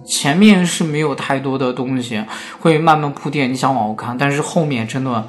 [0.06, 2.24] 前面是没有太多的东西，
[2.58, 5.28] 会慢慢铺垫，你想往后看，但是后面真的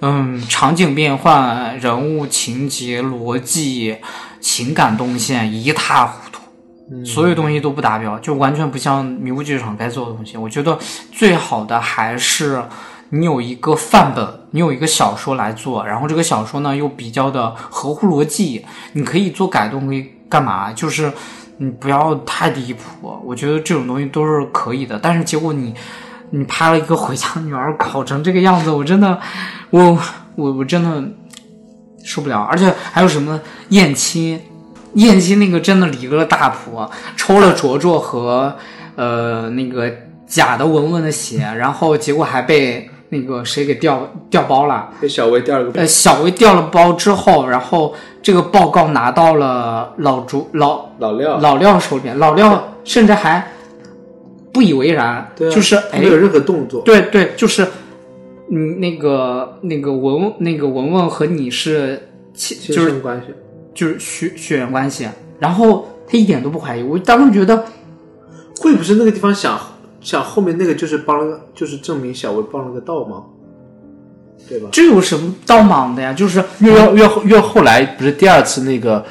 [0.00, 3.98] 嗯，场景变换、人物情节、逻辑、
[4.40, 10.38] 情感动线一塌糊涂，所有东西都不达标，就完全不像迷雾剧场该做的东西。
[10.38, 10.78] 我觉得
[11.12, 12.64] 最好的还是
[13.10, 20.72] 你有一个范本，你有一个小说来做，然后这个小说呢又比较的合乎逻辑，你可以做改动，可以干嘛？
[20.72, 21.12] 就是
[21.58, 24.98] 你不要太离谱，我觉得这种东西都是可以的。
[25.02, 25.74] 但是结果你。
[26.30, 29.16] 你拍了一个回家女儿考成这个样子，我真的，
[29.70, 29.96] 我
[30.34, 31.00] 我我真的
[32.02, 32.42] 受不了。
[32.42, 34.38] 而且还有什么燕青，
[34.94, 36.84] 燕青那个真的离了大谱，
[37.16, 38.56] 抽了卓卓和
[38.96, 39.88] 呃那个
[40.26, 45.80] 假的文文的血，然后结果还被那个谁给调调包了，被小薇调了个。
[45.80, 53.52] 呃，小薇调了包之后，然后这个报告拿到了老朱老老廖老廖手里面，老廖甚至还。
[54.52, 56.80] 不以为然，就是没有任何动作。
[56.80, 57.62] 对对，就是，
[58.50, 63.34] 嗯，那个那个文那个文文和你是亲，就是关系，
[63.74, 65.06] 就是血血缘关系。
[65.38, 67.66] 然后他一点都不怀疑，我当时觉得，
[68.58, 69.60] 会不是那个地方想
[70.06, 73.28] 想后面那个就是帮了，就是证明小薇帮了个倒忙，
[74.48, 74.68] 对吧？
[74.70, 76.12] 这有什么倒忙的呀？
[76.12, 79.04] 就是越越越越后来不是第二次那个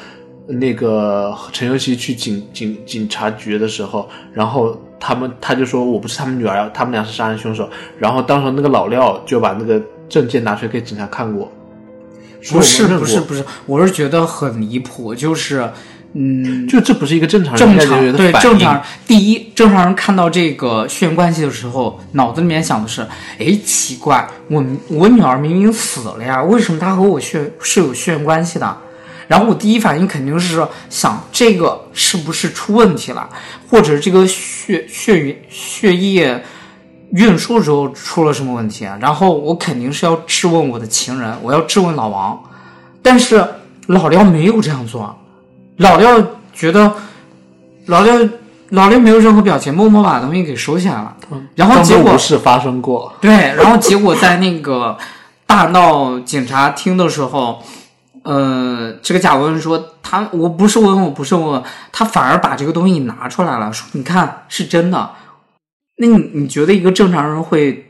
[0.46, 4.80] 那个陈尤希去警警警察局的时候，然后。
[4.98, 7.68] 他们他就说我不是他们女儿，他们俩是杀人凶手。
[7.98, 11.52] 然后当时那个老廖就把那个证件拿出来给警察看过，
[12.50, 15.70] 不是不是不是，我是觉得很离谱，就是
[16.18, 18.82] 嗯，就这不是一个正常人正常对正常。
[19.06, 23.06] 第一正常人看到这个血缘关系的时候，脑子里面想的是，
[23.38, 28.76] 哎，奇怪，我我女儿明明死了呀，为什么她和我血是有血缘关系的？
[29.28, 33.28] 然后我第一反应肯定是想这个是不是出问题了，
[33.68, 36.42] 或者这个血血血液
[37.12, 38.96] 运输时候出了什么问题啊？
[39.00, 42.40] 然后我肯定是要质问我的情人，我要质问老王，
[43.02, 43.44] 但是
[43.88, 45.14] 老廖没有这样做，
[45.78, 46.92] 老廖觉得
[47.86, 48.14] 老廖
[48.70, 51.16] 老廖没有任何表情，默默把东西给收起来了。
[51.54, 54.96] 然后结果不是发生过，对，然后结果在那个
[55.46, 57.62] 大闹警察厅的时候。
[58.22, 61.62] 呃，这个贾文文说他我不是问我不是问，
[61.92, 65.10] 他反而把这个东西拿出来了，说你看是真的。
[65.98, 67.86] 那你你觉得一个正常人会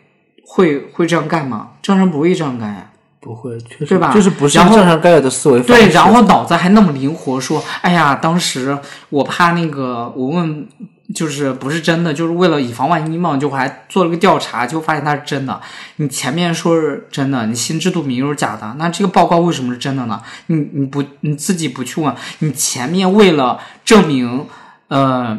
[0.46, 1.70] 会会这样干吗？
[1.81, 2.90] 正常人不会这样干呀，
[3.26, 4.12] 不会，对吧？
[4.14, 5.60] 就是不是正常该有的思维。
[5.60, 8.78] 对，然后脑子还那么灵活，说哎呀，当时
[9.10, 10.66] 我怕那个我问。
[11.14, 15.60] 就是不是真的，就是为了以防万一嘛，就还做了个调查，就发现它是真的。
[15.98, 20.20] 你前面说是真的，你心知肚明又是假的，那这个报告为什么是真的呢？
[20.48, 24.48] 你你不你自己不去问，你前面为了证明，
[24.88, 25.38] 呃，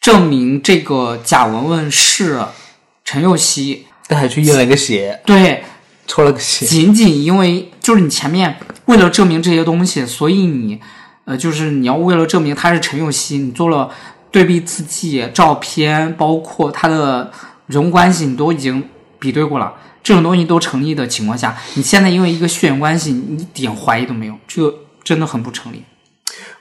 [0.00, 2.40] 证明这个贾文文是
[3.04, 5.64] 陈幼熙，他还去验了个血，对，
[6.08, 10.80] 抽了个鞋，仅仅因为就是你前面为了证明这些东西，所以你，
[11.26, 13.88] 呃，就是你要为了证明他是陈幼熙，你做了。
[14.30, 17.32] 对比字迹、照片，包括他的
[17.66, 18.84] 人物关系，你都已经
[19.18, 19.72] 比对过了。
[20.02, 25.82] 这种东西都成立的情况下，你现在因为一个血缘关系，你一点怀疑都没有，这个真的很不成立。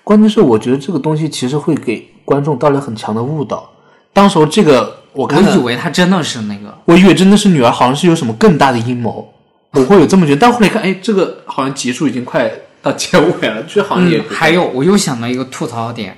[0.01, 3.69] 关键是，我觉得这个东西其实会给观众带来很强的误导。
[4.13, 9.29] 当时候这个，我我以为他真的是那个，我以为真的是女儿，好像是有什么更大的阴谋，
[9.77, 10.39] 我会有这么觉得。
[10.41, 16.17] 但后来看，哎，这个好像结束已经快到结尾了，就好像也还有，我又想到一个吐槽点。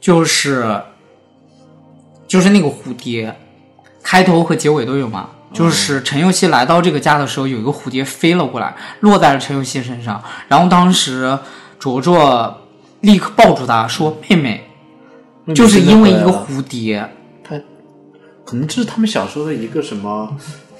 [0.00, 0.80] 就是，
[2.26, 3.34] 就是那个蝴蝶，
[4.02, 5.30] 开头和结尾都有嘛。
[5.52, 10.20] 就是陈佑希来到这个家的时候，有一个蝴蝶飞了过来，落在了陈佑希身上。
[10.48, 11.38] 然后当时
[11.78, 12.60] 卓卓
[13.02, 14.64] 立刻抱住他说：“妹妹，
[15.54, 17.08] 就是因为一个蝴蝶。”
[17.44, 17.56] 他
[18.44, 20.36] 可能这是他们小时候的一个什么，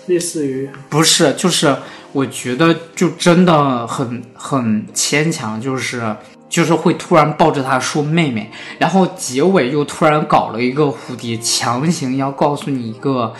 [0.06, 1.32] 类似于不是？
[1.34, 1.76] 就是
[2.12, 6.16] 我觉得就真的很很牵强，就是。
[6.46, 13.34] 就是会突然抱着他说妹妹，然后结尾又突然搞了一个蝴蝶，强行要告诉你一个，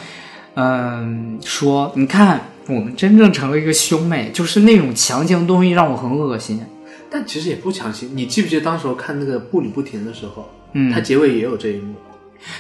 [0.55, 6.61] 嗯，说你看我们真正成了一个兄妹，就是那种强行的东西让我很恶心。
[7.09, 11.95] 但其实也不强行，你记不记得当时候看那个步履不停的时候，嗯，他结尾也有这一幕。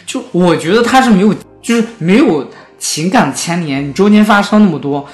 [0.06, 2.48] 就我觉得他是没有，就是没有
[2.84, 5.08] 情感的牵连，你中间发生那么多，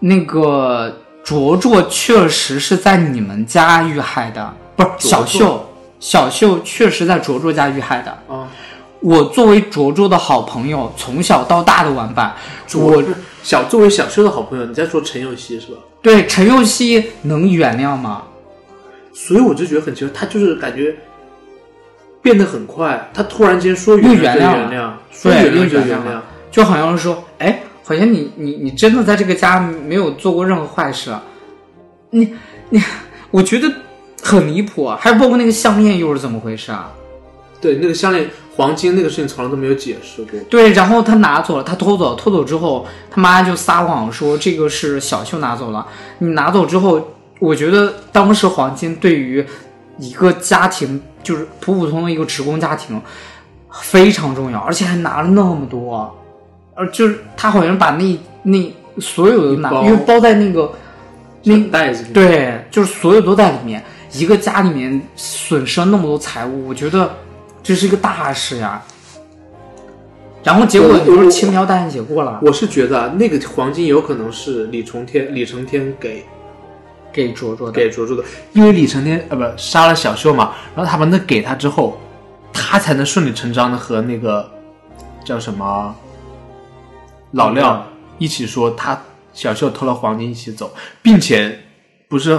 [0.00, 4.54] 那个卓卓确实是在你们家遇害的。
[4.76, 5.66] 不是小秀，
[5.98, 8.10] 小秀确实在卓卓家遇害的。
[8.28, 8.46] 啊，
[9.00, 12.34] 我作为卓卓的好朋友，从小到大的玩伴，
[12.74, 13.02] 我
[13.42, 15.78] 小作为小秀的好朋友，你在说陈佑希是吧？
[16.02, 18.24] 对，陈佑希能原谅吗？
[19.14, 20.94] 所以我就觉得很奇怪，他就是感觉
[22.20, 26.20] 变得很快，他突然间说原谅，原谅，说原谅就原谅，
[26.54, 31.12] 就好像是说，哎，好像你你你真的在这个家没有做过任何坏事，
[32.10, 32.32] 你
[32.70, 32.80] 你，
[33.32, 33.68] 我觉得
[34.22, 34.96] 很离谱啊！
[35.00, 36.92] 还有包括那个项链又是怎么回事啊？
[37.60, 40.38] 对，那个项链黄金那个事情从来都没有解释过。
[40.48, 45.84] 对，然后他拿走了，他偷走，偷走之后，他妈就撒谎说这个是小秀拿走了。
[46.18, 47.04] 你拿走之后，
[47.40, 49.44] 我觉得当时黄金对于
[49.98, 53.02] 一个家庭，就是普普通通一个职工家庭，
[53.72, 56.16] 非常重要，而且还拿了那么多，
[56.74, 60.72] 呃，就是他好像把那那所有的拿，因为包在那个
[61.42, 63.82] 那袋子里，对，就是所有都在里面。
[64.12, 67.12] 一个家里面损失了那么多财物，我觉得
[67.64, 68.80] 这是一个大事呀。
[70.44, 76.24] 然后结果我你不是轻描淡写过了，我是觉得啊那个黄金有可能是李承天李承天给
[77.12, 78.22] 给卓卓的，给卓卓的，
[78.52, 81.98] 因为李承天呃不杀了小秀嘛，然后他把那给他之后，
[82.52, 84.48] 他才能顺理成章的和那个
[85.24, 85.92] 叫什么
[87.34, 87.86] 老廖
[88.18, 89.00] 一起说他
[89.32, 90.72] 小秀偷了黄金一起走，
[91.02, 91.58] 并且
[92.08, 92.38] 不是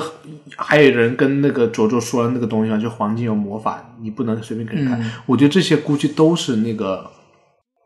[0.55, 2.77] 还有人跟那个卓卓说了那个东西吗？
[2.77, 5.01] 就黄金有魔法，你不能随便给人看。
[5.01, 7.09] 嗯我觉得这些估计都是那个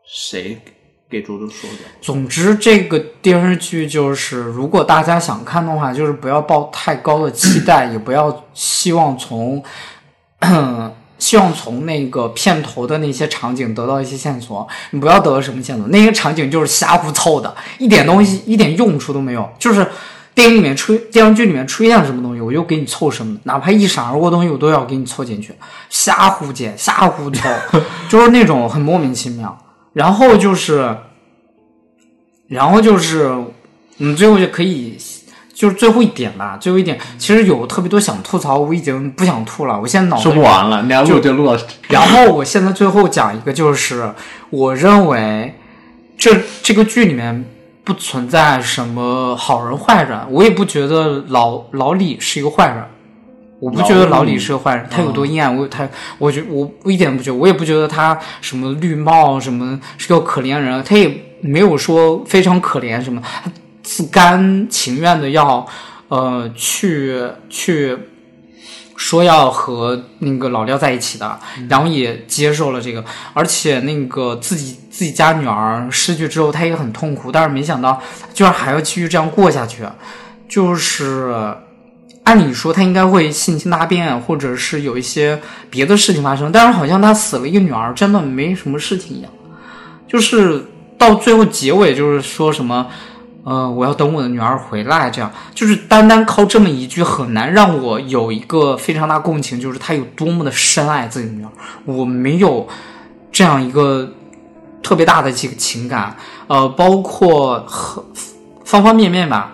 [0.06, 0.56] 谁
[1.08, 1.76] 给卓卓说的。
[2.00, 9.60] 总之，这个电视剧就是，如果大家想看的话，就是不要抱太高的期待，也不要希望从，
[11.20, 14.66] 希望从那个片头的那些场景得到一些线索。
[14.90, 19.48] 你不要得到什么线索，那些场景就是瞎胡凑的，一点东西、一点用处都没有。
[19.58, 19.86] 就是
[20.34, 25.54] 电影里面出电视剧里面出现什么东西，我就给你凑什么，哪怕一闪而过东西，我都要给你凑进去，
[25.88, 27.48] 瞎胡剪、瞎胡凑，
[28.08, 29.56] 就是那种很莫名其妙。
[29.92, 30.96] 然后就是。
[32.48, 33.32] 然后就是，
[33.98, 34.98] 你，最后就可以，
[35.60, 36.56] 就是最后一点吧。
[36.58, 39.78] 最后一点，其实有特别多想吐槽，我已经不想吐了。
[39.78, 44.10] 我现在脑子说不完了，你要录就录到然后我现在最后讲一个，就是
[44.48, 45.54] 我认为
[46.16, 47.44] 这这个剧里面
[47.84, 52.82] 不存在什么好人坏人，我也不觉得老老李是一个坏人。
[53.60, 55.86] 我不觉得老李是个坏人，他有多阴暗，我他，
[56.16, 63.50] 我觉我我一点都不觉得，我也不觉得他什么绿帽什么是个可怜人，他也没有说非常可怜什么，他
[63.82, 65.66] 自甘情愿的要
[66.08, 67.96] 呃去去
[68.96, 78.02] 说要和那个老廖在一起的，然后也接受了这个，而且那个自己自己家女儿失去之后，他也很痛苦，但是没想到
[78.34, 79.84] 居然还要继续这样过下去，
[80.48, 81.54] 就是。
[82.22, 89.32] 按理说他应该会性情大变，或者是有一些别的事情发生，但是好像他死了一个女儿，真的没什么事情一样。
[90.06, 90.64] 就是
[90.98, 92.86] 到最后结尾，就是说什么，
[93.42, 101.50] 呃，我要等我的女儿回来，这样就是单单靠这么一句，很难让我有一个非常大共情，就是他有多么的深爱自己的女儿。
[101.84, 102.68] 我没有
[103.32, 104.12] 这样一个
[104.82, 106.16] 特别大的这个情感，
[106.48, 108.04] 呃，包括很
[108.64, 109.52] 方方面面吧。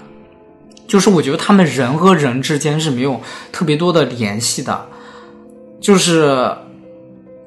[0.89, 3.21] 就是我觉得他们人和人之间是没有
[3.51, 4.87] 特别多的联系的，
[5.81, 6.49] 就是，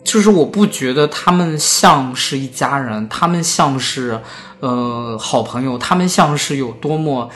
[0.10, 4.20] 就是我不觉得他们像是一家人，他们像是
[4.60, 7.30] 呃好朋友，他们像是有多么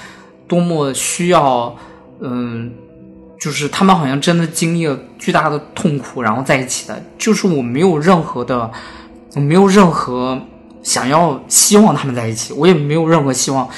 [0.48, 1.76] 多么需要，
[2.20, 2.74] 嗯、
[3.40, 8.72] 就是他们好像真的经历了巨大的痛苦，然后在一起的，就是我没有任何的，
[9.36, 10.42] 我没有任何
[10.82, 13.70] 想要希望他们在一起，我也没有任何希望。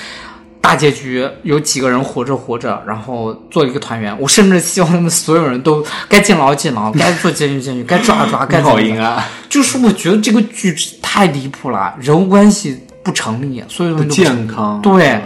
[0.66, 4.20] 大结局有几个人活着活着，然后做一个团圆。
[4.20, 14.82] 我甚至希望他们所有人都该进牢进牢，该做监狱监狱，该抓抓，该怎么啊，就是我觉得这个剧太离谱了，人物关系不成立，所有东不西都不健康。
[14.82, 15.22] 对，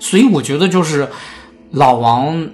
[0.00, 1.08] 所以我觉得就是
[1.70, 2.44] 老王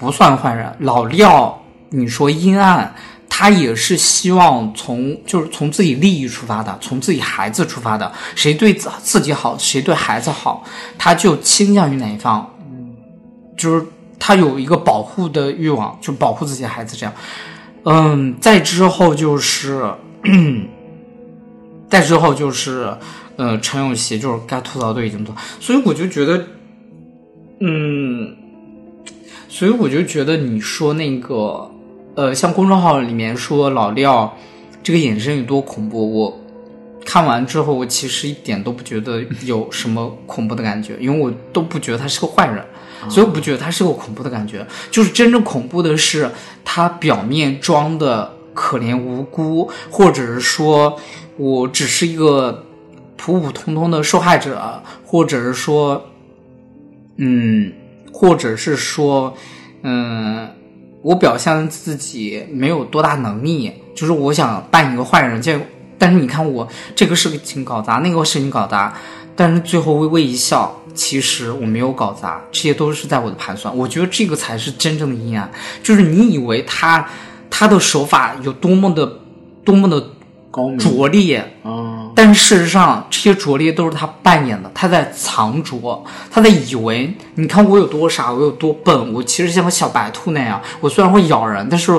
[0.00, 2.92] 不算坏人，老廖你说阴暗，
[3.34, 10.62] 他也是希望从就是从自己利益出发的，从自己孩子出发的，谁对自自己好，谁对孩子好，
[10.98, 12.94] 他就倾向于哪一方，嗯，
[13.56, 13.86] 就是
[14.18, 17.14] 他有一个保护的欲望，就保护自己的孩子这样。
[17.84, 19.82] 嗯，再之后就是，
[21.88, 22.94] 再之后就是，
[23.36, 26.46] 呃，陈永琪就是该吐槽都已经吐槽，所以我就觉得，
[27.60, 28.36] 嗯，
[29.48, 31.70] 所以我就觉得你说那个，
[32.14, 34.36] 呃，像公众号里面说老廖
[34.82, 36.38] 这个眼神有多恐怖，我
[37.04, 42.64] 看完之后，我其实一点都不觉得有什么恐怖的感觉，因为我都不觉得他是个坏人。
[43.10, 46.30] 所以我不觉得他是个恐怖的感觉，就是真正恐怖的是
[46.64, 50.96] 他表面装的可怜无辜，或者是说
[51.36, 52.64] 我只是一个
[53.16, 56.00] 普普通通的受害者，或者是说，
[57.16, 57.72] 嗯，
[58.12, 59.34] 或者是说，
[59.82, 60.48] 嗯，
[61.02, 65.66] 我表现自己没有多大能力，就是我想扮一个坏人，结果
[65.98, 68.92] 但是你看我这个事情搞砸，那个事情搞砸，
[69.34, 73.76] 但是最后微微一笑，其实我没有搞砸，这些都是在我的盘算。
[73.76, 75.50] 我觉得这个才是真正的阴暗，
[75.82, 77.04] 就是你以为他
[77.50, 79.20] 他的手法有多么的
[79.64, 80.04] 多么的
[80.52, 80.78] 高明。
[80.78, 91.98] 拙劣，啊，但事实上，这些拙劣都是他扮演的，他在藏拙，他在以为，你看我有多傻，我有多笨，我其实像个小白兔那样，我虽然会咬人，但是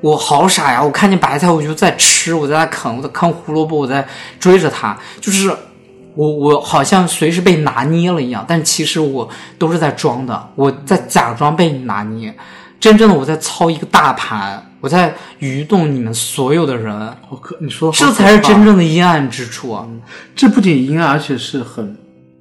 [0.00, 0.82] 我好傻呀！
[0.82, 5.54] 我看见白菜我就在吃，我在那啃，我在啃胡萝卜，我在追着它，就是
[6.14, 9.28] 我我好像随时被拿捏了一样，但其实我
[9.58, 12.34] 都是在装的，我在假装被你拿捏，
[12.80, 16.94] 真正的我在操一个大盘，我在愚弄你们所有的人。
[17.28, 19.86] 我可，你说这才是真正的阴暗之处啊！
[20.34, 21.96] 这不仅阴暗，而且是很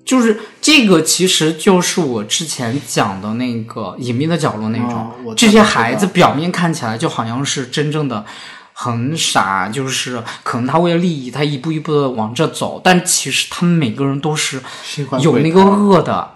[0.06, 5.12] 就是这个，其实就是我之前讲的那个隐秘的角落那种。
[5.26, 8.26] 哦这些孩子表面看起来就好像是真正的
[8.74, 14.60] 很傻，就是可能他为了利益，他一步一步的往这走，但其实他们每个人都是
[15.22, 16.32] 有那个恶的，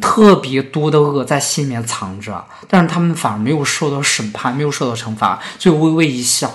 [0.00, 6.52] 特别多的恶在心里面藏着，但是他们反而没有受到审判，没有受到惩罚，就微微一笑，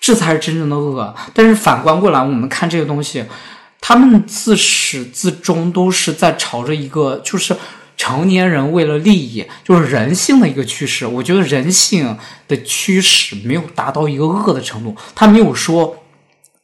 [0.00, 1.14] 这才是真正的恶。
[1.32, 3.24] 但是反观过来，我们看这个东西，
[3.80, 7.56] 他们自始至终都是在朝着一个就是
[7.96, 11.06] 成年人为了利益，就是人性的一个趋势。
[11.06, 12.18] 我觉得人性
[12.48, 15.96] 的趋势没有达到一个恶的程度，他没有说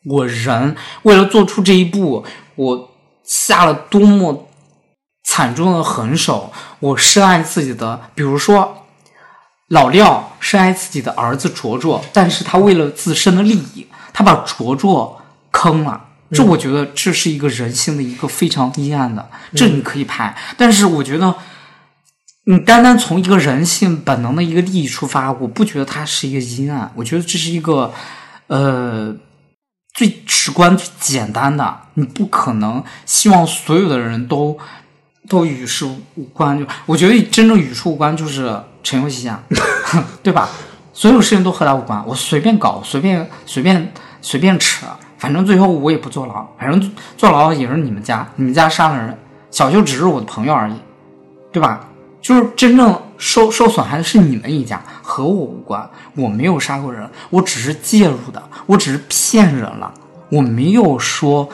[0.04, 2.24] 我人为了做出这一步，
[2.56, 2.90] 我
[3.22, 4.47] 下了多么
[5.30, 8.86] 惨重的狠手，我深爱自己的，比如说
[9.68, 15.20] 老廖深爱自己的儿子卓卓，但是他为了自身的利益，他把卓卓
[15.50, 16.06] 坑了。
[16.32, 21.34] 这我觉得这是一个人性的一个非常阴暗的，这你可以拍，但是我觉得
[22.44, 27.92] 你单单从一个人性本能的一个利益出发，我不觉得它是一个阴暗，我觉得这是一个
[28.46, 29.14] 呃
[29.92, 31.80] 最直观、最简单的。
[31.94, 34.58] 你不可能希望所有的人都
[35.28, 39.42] 都与世无关，就我觉得真正与世无关就是陈游戏啊，
[40.22, 40.48] 对吧？
[40.92, 44.86] 所有事情都和他无关，我随便搞，随便随便随便扯，
[45.18, 49.16] 反正最后我也不坐牢，反正坐牢也是你们家，你们家杀了人，
[49.50, 50.74] 小舅只是我的朋友而已，
[51.52, 51.84] 对吧？
[52.20, 55.88] 就是真正受受损害的是你们一家，和我无关。
[56.16, 59.94] 我没有杀过人，我只是介入的，我只是骗人了，
[60.30, 61.48] 我没有说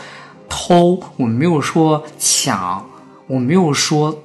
[0.48, 2.82] 偷，我没有说抢，
[3.26, 4.22] 我没有说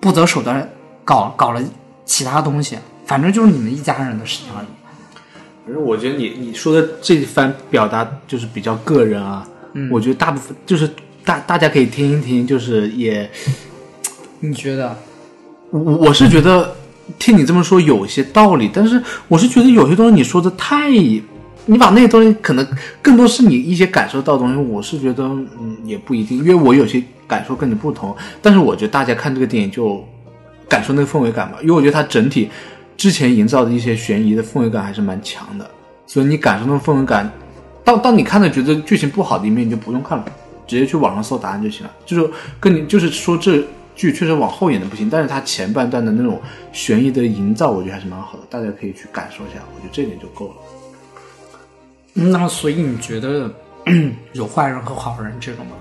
[0.00, 0.68] 不择手段
[1.04, 1.62] 搞搞了
[2.04, 4.66] 其他东西，反正就是你们一家人的事情而已。
[5.64, 9.46] 反正我觉得你你说的这一番表达就是比较个人啊，
[9.90, 10.90] 我觉得大部分就是
[11.24, 13.30] 大大家可以听一听，就是也
[14.40, 14.96] 你觉得？
[15.70, 16.74] 我我是觉得
[17.18, 20.90] 听你这么说有些道理，但是我是觉得有些东西你说的太，
[21.66, 22.66] 你把那些东西可能
[23.00, 30.04] 更多是你一些感受到的东西，我是觉得嗯也不一定，因为我有些感受跟你不同，但是我觉得大家看这个电影就
[30.68, 32.50] 感受那个氛围感吧，因为我觉得它整体
[32.96, 35.70] 之前营造的一些悬疑的氛围感还是蛮强的，
[36.06, 37.30] 所以你感受那种氛围感，
[37.84, 40.24] 当当你看了觉得剧情不好的一面，你就不用看了，
[40.66, 43.62] 直接去网上搜答案就行了，就是跟你就是说这。
[43.96, 46.40] 剧确实往后演的不行，但是它前半段的那种
[46.72, 50.54] 悬疑的营造，我觉得还是蛮好的，大家可以去感受一下，我觉得这点就够了。
[52.12, 53.50] 那所以你觉得
[54.32, 55.72] 有坏人和好人这种吗？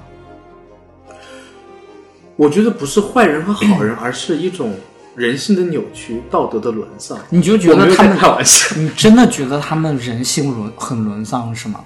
[2.36, 4.74] 我觉得不是坏人和好人，而是一种
[5.16, 7.20] 人性的扭曲、道德的沦丧。
[7.30, 11.84] 你就觉得他们开玩笑，你真的觉得他们人性沦很沦丧是吗？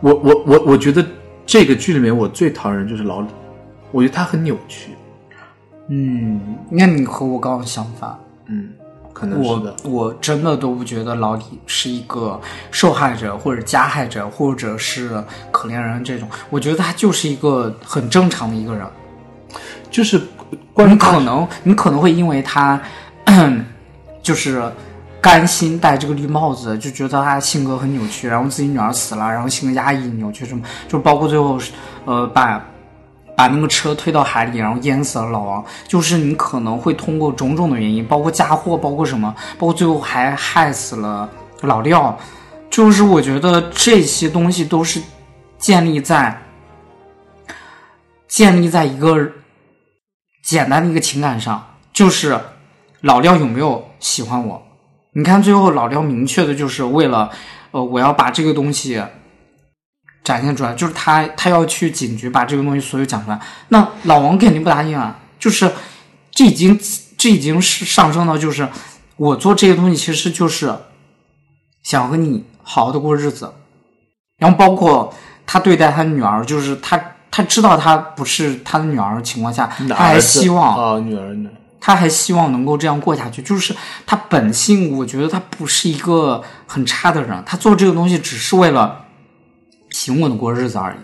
[0.00, 1.04] 我我我我觉得
[1.44, 3.28] 这个剧里面我最讨厌人就是老李，
[3.90, 4.92] 我觉得他很扭曲。
[5.88, 8.18] 嗯，那你和我刚好相反。
[8.46, 8.70] 嗯，
[9.22, 9.76] 可能是我的。
[9.84, 12.38] 我真的都不觉得老李是一个
[12.72, 18.84] 受害者或者加害者或者是可怜人这种，我觉得他就是一个很正常的一个人。
[19.90, 20.20] 就是
[20.72, 22.80] 关你于他可能你可能会因为他
[24.20, 24.60] 就是
[25.20, 31.58] 甘心戴这个绿帽子，就觉得他性格很扭曲，然后自己女儿死了，然后性格压抑、扭曲什么，就包括最后
[32.04, 32.60] 呃把。
[33.36, 35.64] 把那个车推到海里，然后淹死了老王。
[35.86, 41.28] 就是你可能会通过种种的原因，包括嫁祸，包括什么，包括最后还害死了
[41.62, 42.18] 老廖。
[42.70, 45.00] 就是我觉得这些东西都是
[45.58, 46.42] 建立在
[48.26, 49.30] 建立在一个
[50.42, 51.62] 简单的一个情感上，
[51.92, 52.40] 就是
[53.02, 54.62] 老廖有没有喜欢我？
[55.12, 57.30] 你看最后老廖明确的就是为了，
[57.72, 59.02] 呃，我要把这个东西
[60.24, 63.40] 展现出来，就是他他要去警局把这个东西所有讲出来。
[63.68, 65.72] 那老王肯定不答应啊，就是
[66.30, 66.78] 这已经
[67.18, 68.68] 这已经是上升到就是
[69.16, 70.74] 我做这些东西其实就是
[71.82, 73.52] 想和你好好的过日子，
[74.38, 75.12] 然后包括
[75.46, 77.00] 他对待他女儿，就是他
[77.30, 81.50] 他知道他不是他的女儿的情况下，他还希望啊、女儿呢？
[81.84, 83.74] 他还希望能够这样过下去，就是
[84.06, 89.04] 他本性，我觉得他不是一个很差的人，他做这个东西只是为了
[89.92, 90.96] 平稳的过日子而已。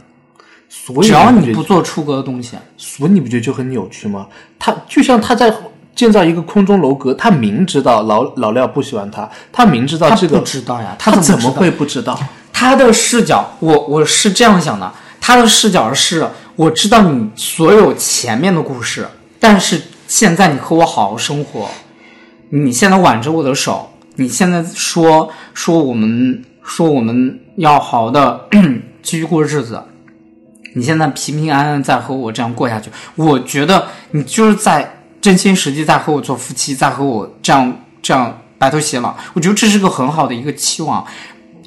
[0.70, 4.26] 所以只要你不做出格的东西，所以你不觉得就很扭曲吗？
[4.58, 5.50] 他就像他在
[5.94, 12.18] 建造一个空中楼阁，他明知道老老廖不喜欢他，他明知道他不这个，知道呀，他怎么会不知道？
[12.52, 19.08] 他的视角，我我是这样想的，他的视角是我知道你所有前面的故事，
[19.40, 21.68] 但是现在你和我好好生活，
[22.50, 28.46] 你现在挽着我的手，你现在说说我们说我们要好好的
[29.02, 29.82] 继续过日子，
[30.74, 41.04] 你现在平平安安在和我这样过下去，我觉得你就是在真心实意在和我做夫妻，在和我这样这样白头偕老，我觉得这是个很好的一个期望。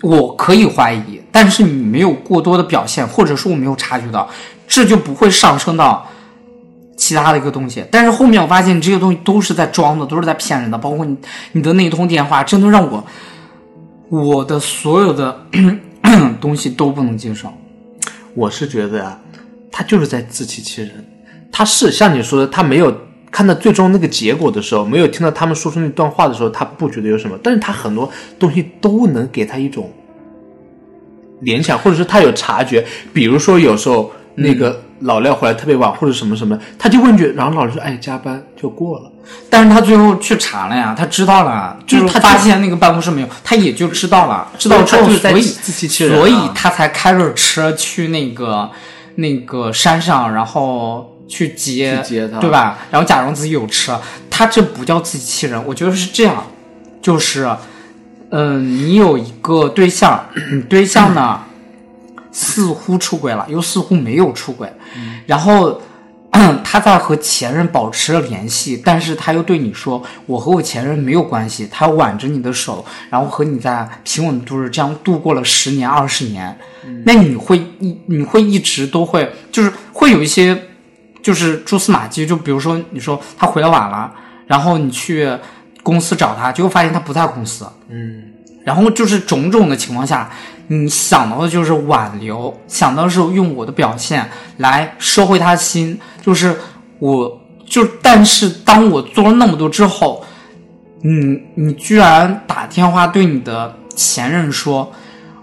[0.04, 4.28] 我可以怀疑，但是你没有过多的表现，或者说我没有察觉到，
[4.68, 6.08] 这就不会上升到
[6.98, 7.86] 其他的一个东西。
[7.92, 11.16] 但是后面我发现你这些东西都是在装的，都是在骗人的，包括你
[11.52, 13.04] 你的那一通电话，真的让我
[14.12, 15.48] 我的所有的
[16.42, 17.50] 东西都不能接受。
[18.34, 19.18] 我是觉得呀、
[19.72, 20.92] 他就是在自欺欺人。
[21.50, 22.94] 他是像你说的，他没有
[23.32, 27.40] 看到最终那个结果的时候，没有听到他们说出那段话的时候，他不觉得有什么。
[27.42, 29.90] 但是他很多东西都能给他一种
[31.40, 32.86] 联想，或者是他有察觉。
[33.14, 39.12] 比如说有时候那个老廖回来特别晚，或者什么什么，他就问句，然后老师说：“哎，加班就过了。
[39.50, 48.70] 但是他最后去查了呀，他知道了，就是他发现那个办公室没有，他也就知道了，知道之后，所以自欺欺人啊所以他才开着车去那个
[49.16, 52.80] 那个山上，然后去接去接他对吧？
[52.90, 54.00] 然后假装自己有车，
[54.30, 56.44] 他这不叫自欺欺人，我觉得是这样，
[57.02, 57.50] 就是，
[58.32, 61.40] 嗯、你有一个对象，你对象呢
[62.32, 64.72] 似乎出轨了，又似乎没有出轨，
[65.26, 65.82] 然后。
[66.64, 76.58] 他在和前任保持了联系，但是他又对你说：“我和我前任没有关系。”他挽着你的手，然后和你在平稳度日，这样度过了十年、二十年。
[77.04, 80.58] 那你会一你会一直都会，就是会有一些
[81.22, 84.10] 就是蛛丝马迹，就比如说你说他回来晚了，
[84.48, 85.30] 然后你去
[85.84, 88.24] 公司找他，结果发现他不在公司，嗯，
[88.64, 90.32] 然后就是种种的情况下，
[90.72, 96.58] 你想到的就是挽留，想到的是用我的表现来收回他的心，就是
[96.98, 100.24] 我就，但是当我做了那么多之后，
[101.02, 104.90] 你你居然打电话对你的前任说，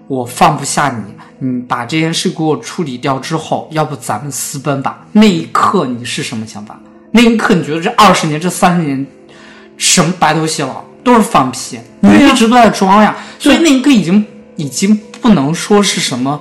[0.07, 5.05] 我放不下你，你把这件事给我处理掉之后，要不咱们私奔吧？
[5.13, 6.81] 那一刻你是什么想法？
[7.11, 9.07] 那一刻你觉得这二十年、这三十年，
[9.77, 13.15] 什么白头偕老都是放屁，你一直都在装呀。
[13.39, 14.25] 所以那一刻已经
[14.59, 16.39] 已经不能说是什么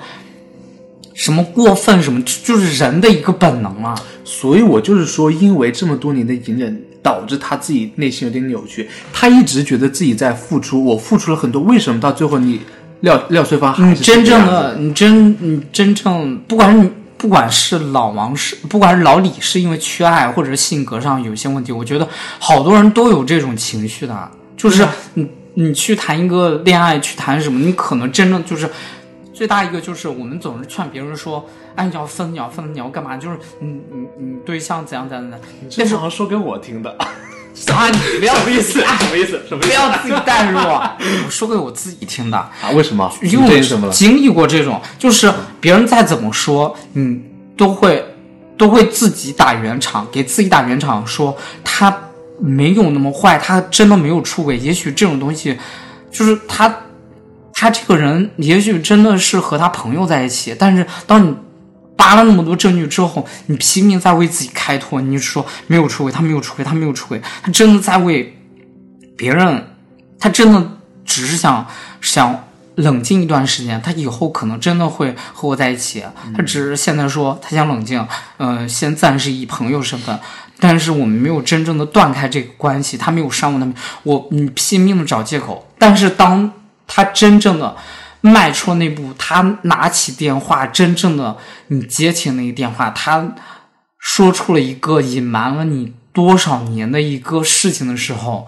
[1.14, 3.96] 什么过分什么，就是人的一个本能了。
[4.26, 8.90] 所以我就是说，因为这么多年的隐忍，导致他自己内心有点扭曲。
[9.14, 12.60] 他一直觉得自己在付出，我付出了很多，为什么到最后你
[13.00, 22.08] 廖廖翠芳还是这真正的，你真你真正，不管是你不管是老王是，不管是老李是因为缺爱，或者是性格上有一些问题，我觉得
[22.38, 25.28] 好多人都有这种情绪的，就是你
[25.60, 28.70] 你去谈一个恋爱，去谈什么，你可能真正就是。
[29.34, 33.16] 最大一个就是我们总是劝别人说，哎，你要分，你要分，你要干嘛？
[33.18, 35.48] 就是你你你对象怎样怎样怎样。
[35.70, 38.80] 这是好像说给我听的， 啊，你不要什么意思？
[39.00, 39.40] 什么意思？
[39.48, 39.68] 什么意思？
[39.68, 42.38] 不要自己代入， 我说给我自己听的。
[42.38, 42.52] 啊？
[42.74, 43.12] 为什么？
[43.22, 45.32] 因为经历过这种，就是
[45.62, 47.22] 别人再怎么说，你
[47.56, 48.04] 都会
[48.58, 51.96] 都会自己打圆场，给自己打圆场，说他
[52.40, 54.58] 没有那么坏，他真的没有出轨。
[54.58, 55.58] 也许这种东西，
[56.12, 56.74] 就是他
[57.54, 61.36] 他这个人，也许真的是和他朋友在一起，但是当你
[61.96, 68.38] 扒了那么多证据之后，你拼命在为自己开脱，你就说没有出轨，他没有出轨，他没有出轨，他真的在为
[69.18, 69.68] 别人，
[70.20, 70.72] 他真的
[71.04, 71.66] 只是想
[72.00, 72.44] 想
[72.76, 76.04] 冷静一段时间，他以后可能真的会和我在一起。
[76.36, 78.06] 他只是现在说他想冷静，
[78.38, 80.18] 呃，先暂时以朋友身份，
[80.60, 86.52] 但是我们没有真正的断开这个关系，他没有删我，他没我你拼命的找借口，但是当
[86.88, 87.76] 他真正的
[88.22, 91.38] 迈出那步，他拿起电话，真正的
[91.68, 93.36] 你接起那个电话，他
[94.00, 98.48] 说出了一个隐瞒了你多少年的一个事情的时候，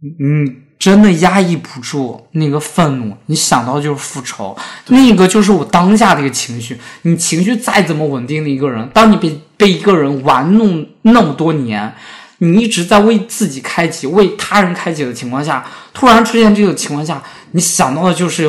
[0.00, 4.56] 你真的压抑不住那个愤怒，你想到就是复仇，
[4.86, 6.78] 那个就是我当下的一个情绪。
[7.02, 11.92] 你情绪再怎么稳定的一个人，当你被被一个人玩弄那么多年，
[12.38, 17.20] 你一直在为自己开启、为他人开启的情况下，突然出现这个情况下，
[17.50, 18.48] 你想到的就是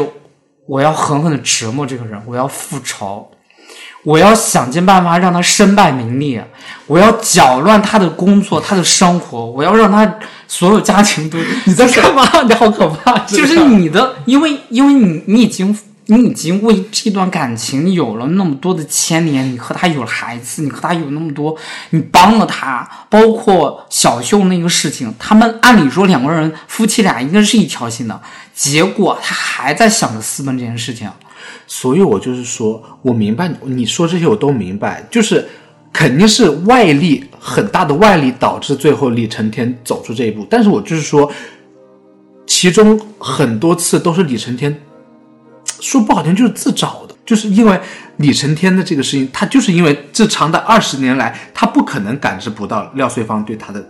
[0.67, 3.28] 我要狠狠的折磨这个人，我要复仇。
[4.04, 6.45] 我要想尽办法让他身败名裂，
[6.88, 10.16] 我要搅乱他的工作、他的生活，我要让他
[10.47, 12.26] 所有家庭都 你在 干嘛？
[12.43, 13.20] 你好可怕！
[13.20, 21.56] 就是你的，因为因为你你已经你已经为这段感情有了那么多的牵连，你和他有了孩子，你和他有那么多，
[21.89, 28.20] 你帮了他，包括小秀那个事情，他们按理说两个人夫妻俩应该是一条心的，
[28.56, 31.08] 结果他还在想着私奔这件事情。
[31.68, 35.47] 所以我就是说，我明白你说这些，我都明白，就是
[35.91, 40.45] 肯定是外力很大的外力导致最后李承天走出这一步。
[40.50, 41.32] 但是我就是说，
[42.45, 44.76] 其中很多次都是李承天
[45.80, 47.80] 说不好听就是自找的，就是因为
[48.18, 53.84] 李承天的这个事情，他就是因为这长达二十年来，他不可能感知不到廖穗芳对他的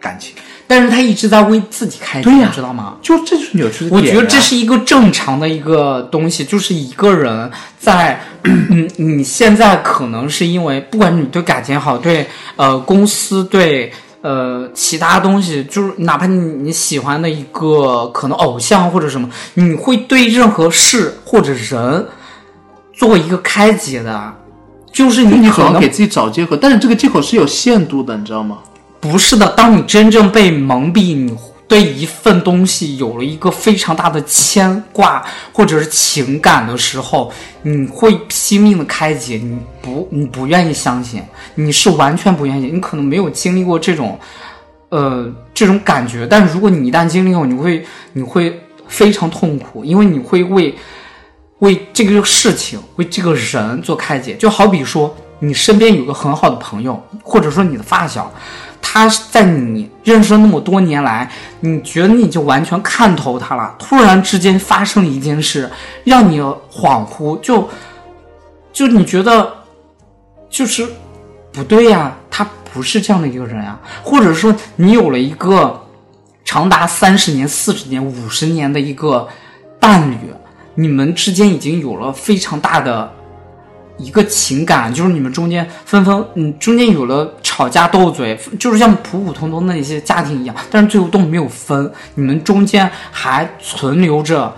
[0.00, 0.34] 感情，
[0.70, 2.94] 但是他一直在为自己开解，对呀你知道吗？
[3.00, 3.98] 就这就是扭曲的、啊。
[3.98, 13.90] 我觉得这是一个正常的一个东西，就是一个人在，嗯， 你现在可能是因为不管你对感情好，对呃公司对
[14.20, 22.06] 呃其他东西，就是哪怕你你喜欢的一个可能偶像或者什么，你会对任何事或者人
[22.92, 24.34] 做一个开解的，
[24.92, 28.58] 就是你你可能给自己找借口，但是这个借口是有限度的，你知道吗？
[29.00, 31.36] 不是的，当你真正被蒙蔽，你
[31.68, 37.30] 对一份东西有了一个非常大的牵挂或者是情感的时候，
[37.62, 41.22] 你会拼命的开解，你不，你不愿意相信，
[41.54, 44.18] 你是完全不愿意，你可能没有经历过这种，
[44.88, 47.84] 呃，这种感觉，但是如果你一旦经历过，你会，
[48.14, 50.74] 你会非常痛苦，因为你会为
[51.58, 58.32] 为这个事情、为这个人做开解，就好比说，你身边有个很好的朋友，或者说你的发小，
[58.80, 65.70] 他在你认识那么多年来，你觉得你就完全看透他了，突然之间发生了一件事，
[66.04, 67.68] 让你恍惚，就
[68.72, 69.52] 就你觉得
[70.48, 70.88] 就是
[71.52, 75.84] 不对呀、他不是这样的一个人呀、或者说你有了一个
[76.44, 79.28] 长达三十年、四十年、五十年的一个
[79.78, 80.16] 伴侣，
[80.74, 83.12] 你们之间已经有了非常大的
[83.98, 94.54] 一个情感，就是你们中间纷纷，嗯，中间有了吵架斗嘴，就是像普普通通的一些家庭一样，但是最后都没有分，你们中间还存留着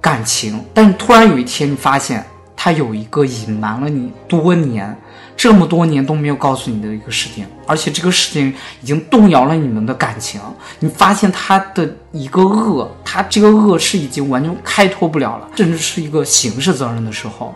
[0.00, 2.24] 感情，但是突然有一天你发现
[2.56, 4.96] 他有一个隐瞒了你多年。
[5.36, 10.40] 这么多年都没有告诉你的一个事情，而且这个事情已经动摇了你们的感情。
[10.78, 17.52] 你发现他的一个恶，他这个恶是已经完全开脱不了了，甚至是一个刑事责任的时候，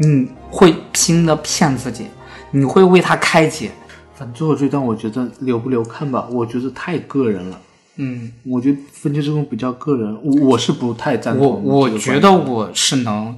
[0.00, 2.06] 你会拼的骗自己，
[2.50, 3.70] 你会为他开解。
[4.14, 7.60] 反正最后这段我觉得留不留看吧，我觉得太个人了。
[7.96, 11.80] 嗯，我觉得分界这种比较个人，我我是不太赞同我。
[11.80, 13.36] 我觉得我是能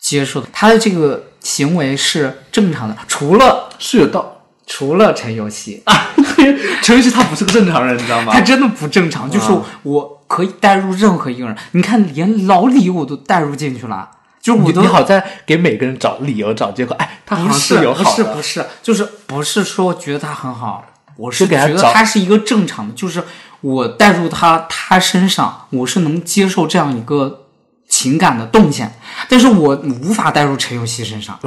[0.00, 4.32] 接受的，他的这个行为是正常的，除了是有道。
[4.66, 5.82] 除了陈游戏，
[6.82, 8.40] 陈游戏他不是个正常人，你知道吗他？
[8.40, 11.54] 真的不正常，就是我可以带入任何一个人。
[11.72, 14.08] 你看，连老李我都带入进去了，
[14.44, 16.94] 就我都你你好在给每个人找理由、找借口。
[16.96, 20.84] 哎，他好不像是不有好的，是不是，就是不是说觉得他很好，
[21.16, 23.24] 我是觉得他是一个正常的，就是
[23.62, 27.46] 我带入他他身上，我是能接受这样一个
[27.88, 28.94] 情感的动线，
[29.30, 31.38] 但是我无法带入陈永熙身上，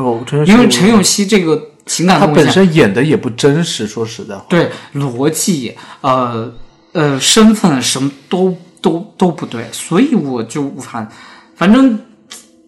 [0.47, 4.43] 因为陈永熙这个情感他本，身演的也不真实，说实在话。
[4.49, 6.51] 对逻辑，呃
[6.93, 11.07] 呃，身份什么都都都不对，所以我就无法，
[11.55, 11.99] 反正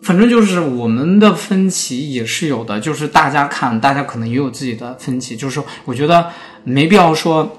[0.02, 6.30] 反正就是我们的分歧也是有的，就是大家看，大家可能也有自己的分歧，就是我觉得
[6.64, 7.58] 没必要说，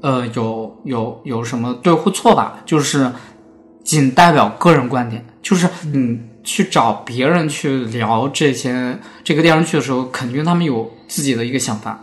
[0.00, 3.10] 呃，有有有什么对或错吧，就是
[3.82, 12.00] 仅代表个人观点，就是你去找别人去聊这些这个电视剧的时候，肯定他们有自己的一个想法。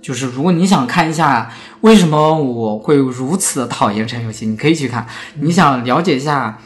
[0.00, 5.06] 就是如果你想看一下为什么我会如此的讨厌陈友熙，你可以去看。
[5.40, 6.58] 你想了解一下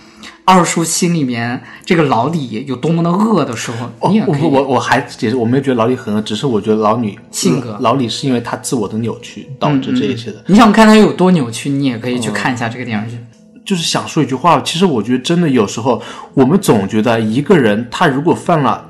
[0.49, 4.43] 二叔心里面这个老李有多么的恶的时候，哦你也可以。
[4.43, 10.43] 我我我还解释，我没有觉得老李很恶，只是我觉得老女性格老李是因为他自我的扭曲导致这一切的。
[10.47, 13.19] 你想看他有多扭曲，你也可以去看一下这个电视剧。
[13.63, 16.01] 就是想说一句话，其实我觉得真的有时候
[16.33, 18.83] 我们总觉得一个人他如果犯了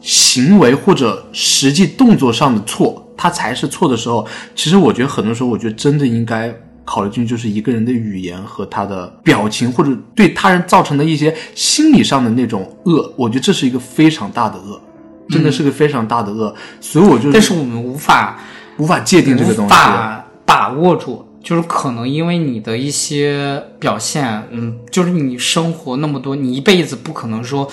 [0.00, 4.24] 行为或者实际动作上的错，他才是错的时候，
[4.54, 6.54] 其实我觉得很多时候，我觉得真的应该
[6.84, 14.80] 考虑进去，就是一个人的语言和他的表情，或者对他人造成的一些心理上的那种恶，我觉得这是一个非常大的恶，
[15.28, 18.38] 真的是个非常大的恶，所以我就但是我们无法
[18.78, 19.74] 无法界定这个东无西。
[19.74, 27.68] 法把握住，就是可能因为你的一些表现，嗯，就是你生活那么多，你一辈子不可能说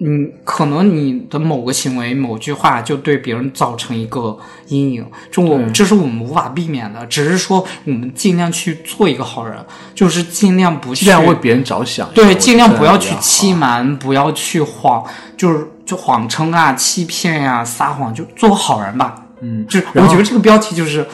[0.00, 4.38] 嗯，可能你的某个行为、某句话就对别人造成一个
[4.68, 7.04] 阴影，就我对这是我们无法避免的。
[7.06, 9.56] 只是说我们尽量去做一个好人，
[9.96, 12.08] 就是尽量不去尽量为别人着想。
[12.14, 15.04] 对，尽量不要去欺瞒，不要去谎，
[15.36, 19.20] 就是就谎称啊、欺骗呀、撒谎，就做个好人吧。
[19.40, 21.04] 嗯，就是我觉得这个标题就是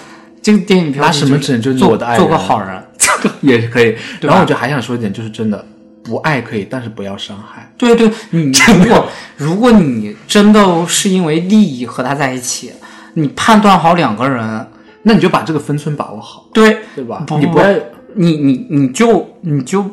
[0.42, 2.84] 这个电影标题拿什么就是拯救你做我的爱做个人好人。
[3.40, 3.96] 也可以。
[4.20, 5.64] 然后我就还想说一点，就是真的
[6.04, 7.68] 不爱可以，但是不要伤害。
[7.76, 12.72] 对对，你如果如果你真的是因为利益和他在一起，
[13.14, 14.68] 你判断好两个人，
[15.02, 17.24] 那你就把这个分寸把握好，对对吧？
[17.26, 17.66] 不你不要
[18.14, 19.84] 你你你就你就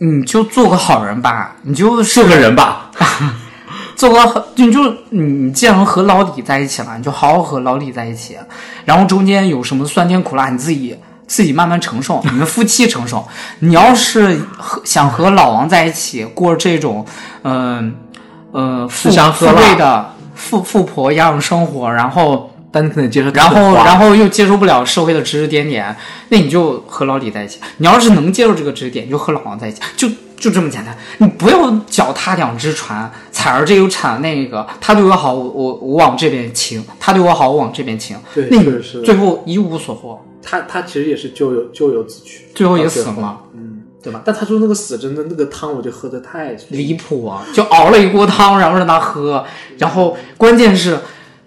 [0.00, 2.90] 你就做个好人吧，你就是做个人吧。
[3.94, 4.80] 做个好，你就
[5.10, 8.36] 你既然和老李在一起了，你就好好和老李在一起，
[8.84, 10.96] 然后中间有什么酸甜苦辣，你自己
[11.26, 13.26] 自己慢慢承受， 你们夫妻承受。
[13.60, 17.04] 你要是和想和老王在一起过这种，
[17.44, 17.94] 嗯
[18.52, 25.94] 呃富吃香富贵的富富婆一样的生活，然后但你可能接受然后后然后又接受不了社会的指指点点，
[26.28, 27.58] 那你就和老李在一起。
[27.78, 30.96] 你要是能接受这个指指点，你就和老王在一起，就就这么简单。
[31.18, 38.16] 你不要脚踏两只船，踩着这个铲那个，他对我好，我我我往这边倾；他对我好，我往这边倾。
[38.34, 44.20] 对那个是最后一无所获，他他其实也是咎由咎由自取，最后也死了，嗯，对吧？
[44.24, 47.44] 但他说那个死真的那个汤，我就喝的太离谱啊！
[47.54, 49.44] 就熬了一锅汤，然后让他喝，
[49.78, 50.98] 然后关键是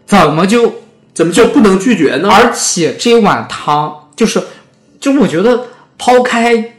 [0.05, 0.75] 怎么就
[1.13, 2.29] 怎么就不能拒绝呢？
[2.31, 4.41] 而且这碗汤就是，
[4.99, 5.65] 就我觉得
[5.97, 6.75] 抛开，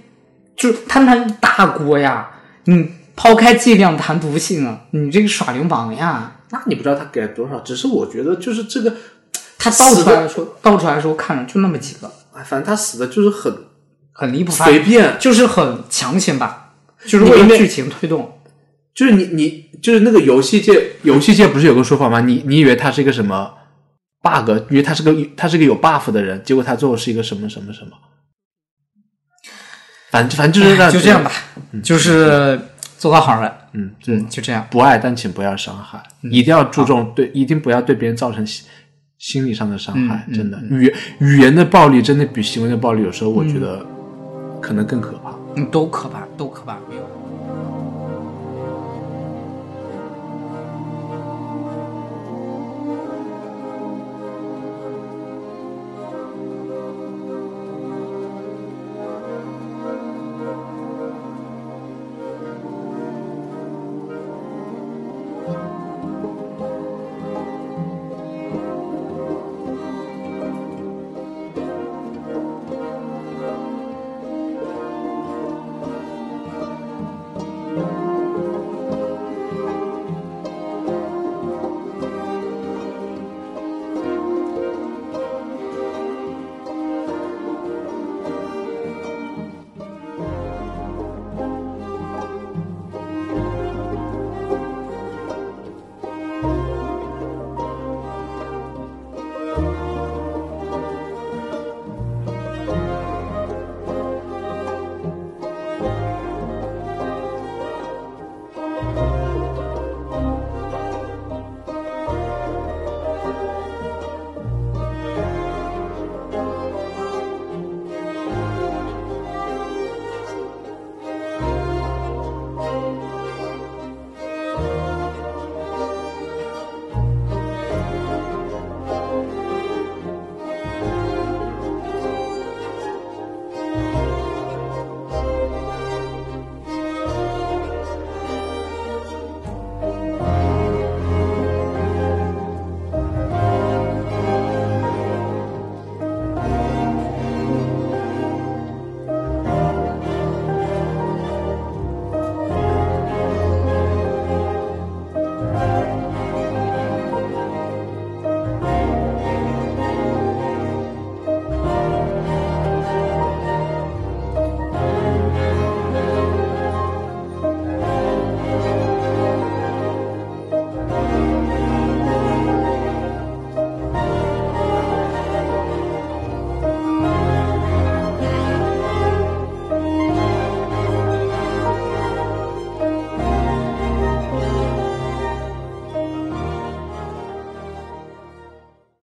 [0.56, 2.30] 就是他那大锅呀，
[2.64, 6.32] 你抛开剂量谈毒性啊，你这个耍流氓呀！
[6.50, 8.94] 那你不知道他给了多少，只是我觉得就是这个，
[9.70, 13.52] 他倒出来的时候，倒出来的时候看着就那么几个，哎，反正他死的就是很
[14.12, 18.32] 很离谱，随便，就是很强行吧，就是为了剧情推动。
[18.94, 22.20] 就是你你就是那个游戏界，游戏界不是有个说法吗？
[22.20, 23.52] 你你以为他是一个什么
[24.22, 27.90] bug，因为他是个他是个有 buff 的人，结果他最后是一个什么什么什么，
[30.10, 31.30] 反正反正就是让就这样吧，
[31.82, 32.58] 就是
[32.96, 34.66] 做个好人，嗯，嗯，嗯，就这样。
[34.70, 38.42] 不爱但请不要伤害，一定要注重对，一定不要对别人造成
[39.18, 40.26] 心心理上的伤害。
[40.32, 43.84] 真的，语语言的暴力真的比行为的暴力有时候我觉得
[44.60, 45.34] 可能更可怕。
[45.56, 47.02] 嗯，都可怕，都可怕，没有。